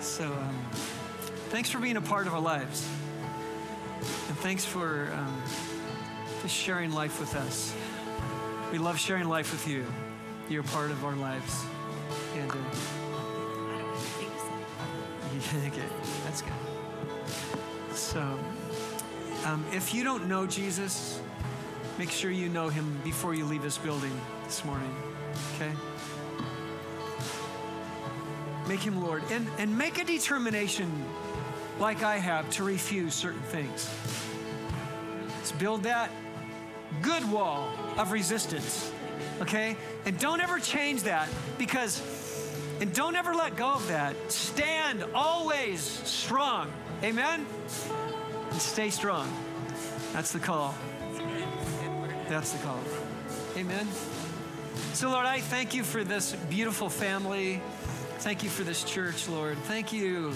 So, 0.00 0.24
um, 0.32 0.58
thanks 1.50 1.68
for 1.68 1.78
being 1.78 1.98
a 1.98 2.02
part 2.02 2.26
of 2.26 2.32
our 2.32 2.40
lives. 2.40 2.88
And 4.00 4.38
thanks 4.38 4.64
for 4.64 5.10
um, 5.12 5.42
just 6.40 6.54
sharing 6.54 6.90
life 6.90 7.20
with 7.20 7.36
us. 7.36 7.74
We 8.72 8.78
love 8.78 8.98
sharing 8.98 9.28
life 9.28 9.52
with 9.52 9.68
you. 9.68 9.84
You're 10.48 10.62
a 10.62 10.68
part 10.68 10.90
of 10.90 11.04
our 11.04 11.16
lives. 11.16 11.66
And, 12.38 12.50
uh, 12.50 13.03
okay, 15.66 15.82
that's 16.24 16.42
good. 16.42 16.52
So, 17.92 18.38
um, 19.44 19.64
if 19.72 19.94
you 19.94 20.04
don't 20.04 20.26
know 20.28 20.46
Jesus, 20.46 21.20
make 21.98 22.10
sure 22.10 22.30
you 22.30 22.48
know 22.48 22.68
him 22.68 22.98
before 23.04 23.34
you 23.34 23.44
leave 23.44 23.62
this 23.62 23.78
building 23.78 24.12
this 24.44 24.64
morning, 24.64 24.94
okay? 25.54 25.70
Make 28.68 28.80
him 28.80 29.02
Lord. 29.02 29.22
And, 29.30 29.46
and 29.58 29.76
make 29.76 29.98
a 29.98 30.04
determination, 30.04 30.90
like 31.78 32.02
I 32.02 32.16
have, 32.16 32.48
to 32.50 32.64
refuse 32.64 33.14
certain 33.14 33.42
things. 33.42 33.90
Let's 35.28 35.52
build 35.52 35.82
that 35.82 36.10
good 37.02 37.30
wall 37.30 37.68
of 37.98 38.12
resistance, 38.12 38.90
okay? 39.42 39.76
And 40.06 40.18
don't 40.18 40.40
ever 40.40 40.58
change 40.58 41.02
that 41.02 41.28
because 41.58 42.00
and 42.80 42.92
don't 42.92 43.16
ever 43.16 43.34
let 43.34 43.56
go 43.56 43.68
of 43.68 43.88
that. 43.88 44.14
Stand 44.30 45.04
always 45.14 45.80
strong. 45.80 46.72
Amen? 47.02 47.46
And 48.50 48.60
stay 48.60 48.90
strong. 48.90 49.28
That's 50.12 50.32
the 50.32 50.38
call. 50.38 50.74
That's 52.28 52.52
the 52.52 52.58
call. 52.64 52.80
Amen. 53.56 53.86
So, 54.92 55.10
Lord, 55.10 55.26
I 55.26 55.40
thank 55.40 55.74
you 55.74 55.82
for 55.82 56.04
this 56.04 56.34
beautiful 56.48 56.88
family. 56.88 57.60
Thank 58.18 58.42
you 58.42 58.48
for 58.48 58.62
this 58.62 58.84
church, 58.84 59.28
Lord. 59.28 59.58
Thank 59.58 59.92
you. 59.92 60.32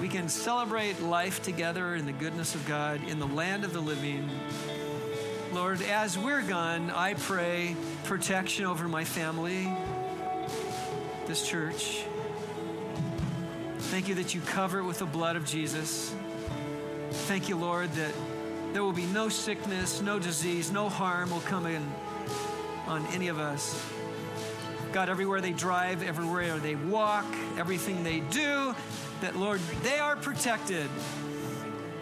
We 0.00 0.08
can 0.08 0.28
celebrate 0.28 1.00
life 1.00 1.42
together 1.42 1.94
in 1.94 2.06
the 2.06 2.12
goodness 2.12 2.54
of 2.54 2.66
God 2.66 3.00
in 3.08 3.18
the 3.18 3.26
land 3.26 3.64
of 3.64 3.72
the 3.72 3.80
living. 3.80 4.28
Lord, 5.52 5.82
as 5.82 6.18
we're 6.18 6.42
gone, 6.42 6.90
I 6.90 7.14
pray 7.14 7.76
protection 8.04 8.64
over 8.64 8.88
my 8.88 9.04
family, 9.04 9.72
church. 11.42 12.04
Thank 13.78 14.08
you 14.08 14.14
that 14.16 14.34
you 14.34 14.40
cover 14.42 14.80
it 14.80 14.84
with 14.84 14.98
the 14.98 15.06
blood 15.06 15.36
of 15.36 15.46
Jesus. 15.46 16.14
Thank 17.10 17.48
you, 17.48 17.56
Lord, 17.56 17.90
that 17.92 18.12
there 18.72 18.82
will 18.82 18.92
be 18.92 19.06
no 19.06 19.28
sickness, 19.28 20.02
no 20.02 20.18
disease, 20.18 20.70
no 20.70 20.88
harm 20.88 21.30
will 21.30 21.40
come 21.40 21.64
in 21.64 21.82
on 22.86 23.06
any 23.14 23.28
of 23.28 23.38
us. 23.38 23.82
God, 24.92 25.08
everywhere 25.08 25.40
they 25.40 25.52
drive, 25.52 26.02
everywhere 26.02 26.58
they 26.58 26.74
walk, 26.74 27.26
everything 27.56 28.04
they 28.04 28.20
do, 28.20 28.74
that, 29.20 29.36
Lord, 29.36 29.60
they 29.82 29.98
are 29.98 30.16
protected. 30.16 30.88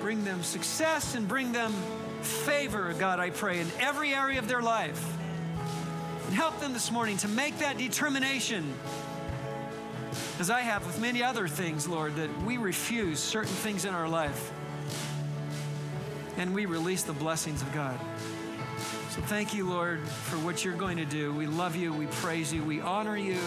Bring 0.00 0.24
them 0.24 0.42
success 0.42 1.14
and 1.14 1.28
bring 1.28 1.52
them 1.52 1.72
favor, 2.22 2.92
God, 2.98 3.20
I 3.20 3.30
pray, 3.30 3.60
in 3.60 3.68
every 3.80 4.14
area 4.14 4.38
of 4.38 4.48
their 4.48 4.62
life. 4.62 5.16
And 6.26 6.34
help 6.34 6.58
them 6.60 6.72
this 6.72 6.90
morning 6.90 7.16
to 7.18 7.28
make 7.28 7.58
that 7.58 7.78
determination, 7.78 8.72
as 10.38 10.50
I 10.50 10.60
have 10.60 10.86
with 10.86 11.00
many 11.00 11.22
other 11.22 11.48
things, 11.48 11.88
Lord, 11.88 12.16
that 12.16 12.30
we 12.42 12.56
refuse 12.56 13.20
certain 13.20 13.52
things 13.52 13.84
in 13.84 13.94
our 13.94 14.08
life 14.08 14.52
and 16.36 16.54
we 16.54 16.66
release 16.66 17.02
the 17.02 17.12
blessings 17.12 17.62
of 17.62 17.72
God. 17.72 17.98
So 19.10 19.20
thank 19.22 19.52
you, 19.52 19.68
Lord, 19.68 20.00
for 20.00 20.36
what 20.38 20.64
you're 20.64 20.74
going 20.74 20.96
to 20.96 21.04
do. 21.04 21.32
We 21.34 21.46
love 21.46 21.76
you, 21.76 21.92
we 21.92 22.06
praise 22.06 22.52
you, 22.52 22.64
we 22.64 22.80
honor 22.80 23.16
you. 23.16 23.38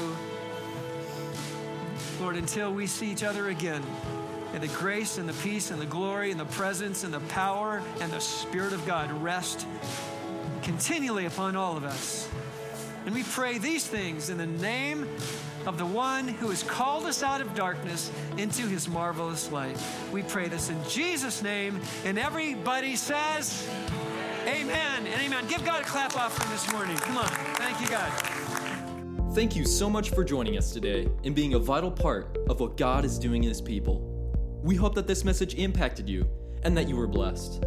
Lord, 2.19 2.35
until 2.35 2.71
we 2.71 2.87
see 2.87 3.11
each 3.11 3.23
other 3.23 3.49
again, 3.49 3.83
and 4.53 4.63
the 4.63 4.67
grace 4.77 5.17
and 5.17 5.27
the 5.27 5.33
peace 5.33 5.71
and 5.71 5.81
the 5.81 5.85
glory 5.85 6.31
and 6.31 6.39
the 6.39 6.45
presence 6.45 7.03
and 7.03 7.13
the 7.13 7.19
power 7.21 7.81
and 7.99 8.11
the 8.11 8.21
Spirit 8.21 8.71
of 8.71 8.85
God 8.85 9.11
rest 9.11 9.67
continually 10.61 11.25
upon 11.25 11.55
all 11.55 11.75
of 11.75 11.83
us. 11.83 12.29
And 13.05 13.13
we 13.13 13.23
pray 13.23 13.57
these 13.57 13.85
things 13.85 14.29
in 14.29 14.37
the 14.37 14.47
name 14.47 15.07
of 15.65 15.77
the 15.77 15.85
one 15.85 16.27
who 16.27 16.49
has 16.49 16.63
called 16.63 17.05
us 17.05 17.23
out 17.23 17.41
of 17.41 17.53
darkness 17.55 18.11
into 18.37 18.67
his 18.67 18.87
marvelous 18.87 19.51
light. 19.51 19.77
We 20.11 20.23
pray 20.23 20.47
this 20.47 20.69
in 20.69 20.77
Jesus' 20.87 21.41
name. 21.41 21.79
And 22.03 22.19
everybody 22.19 22.95
says, 22.95 23.67
Amen 24.47 25.07
and 25.07 25.21
amen. 25.21 25.47
Give 25.47 25.65
God 25.65 25.81
a 25.81 25.85
clap 25.85 26.15
offering 26.15 26.49
this 26.51 26.71
morning. 26.71 26.95
Come 26.97 27.17
on. 27.17 27.27
Thank 27.55 27.81
you, 27.81 27.87
God. 27.87 28.11
Thank 29.33 29.55
you 29.55 29.65
so 29.65 29.89
much 29.89 30.11
for 30.11 30.23
joining 30.23 30.57
us 30.57 30.71
today 30.71 31.09
and 31.23 31.35
being 31.35 31.55
a 31.55 31.59
vital 31.59 31.91
part 31.91 32.37
of 32.47 32.59
what 32.59 32.77
God 32.77 33.03
is 33.03 33.17
doing 33.17 33.43
in 33.43 33.49
His 33.49 33.59
people. 33.59 34.11
We 34.63 34.75
hope 34.75 34.95
that 34.95 35.07
this 35.07 35.25
message 35.25 35.55
impacted 35.55 36.07
you 36.07 36.27
and 36.63 36.77
that 36.77 36.87
you 36.87 36.95
were 36.95 37.07
blessed. 37.07 37.63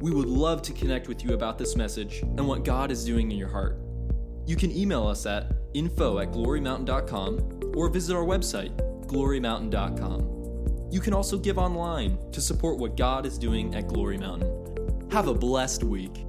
We 0.00 0.10
would 0.10 0.28
love 0.28 0.60
to 0.62 0.72
connect 0.72 1.08
with 1.08 1.22
you 1.22 1.34
about 1.34 1.58
this 1.58 1.76
message 1.76 2.20
and 2.22 2.48
what 2.48 2.64
God 2.64 2.90
is 2.90 3.04
doing 3.04 3.30
in 3.30 3.38
your 3.38 3.48
heart. 3.48 3.78
You 4.46 4.56
can 4.56 4.70
email 4.70 5.06
us 5.06 5.24
at 5.24 5.52
info 5.74 6.18
at 6.20 6.32
glorymountain.com 6.32 7.72
or 7.76 7.88
visit 7.88 8.16
our 8.16 8.24
website, 8.24 8.74
glorymountain.com. 9.06 10.88
You 10.90 11.00
can 11.00 11.12
also 11.12 11.36
give 11.36 11.58
online 11.58 12.18
to 12.32 12.40
support 12.40 12.78
what 12.78 12.96
God 12.96 13.26
is 13.26 13.36
doing 13.36 13.74
at 13.74 13.88
Glory 13.88 14.16
Mountain. 14.16 15.08
Have 15.10 15.28
a 15.28 15.34
blessed 15.34 15.84
week. 15.84 16.24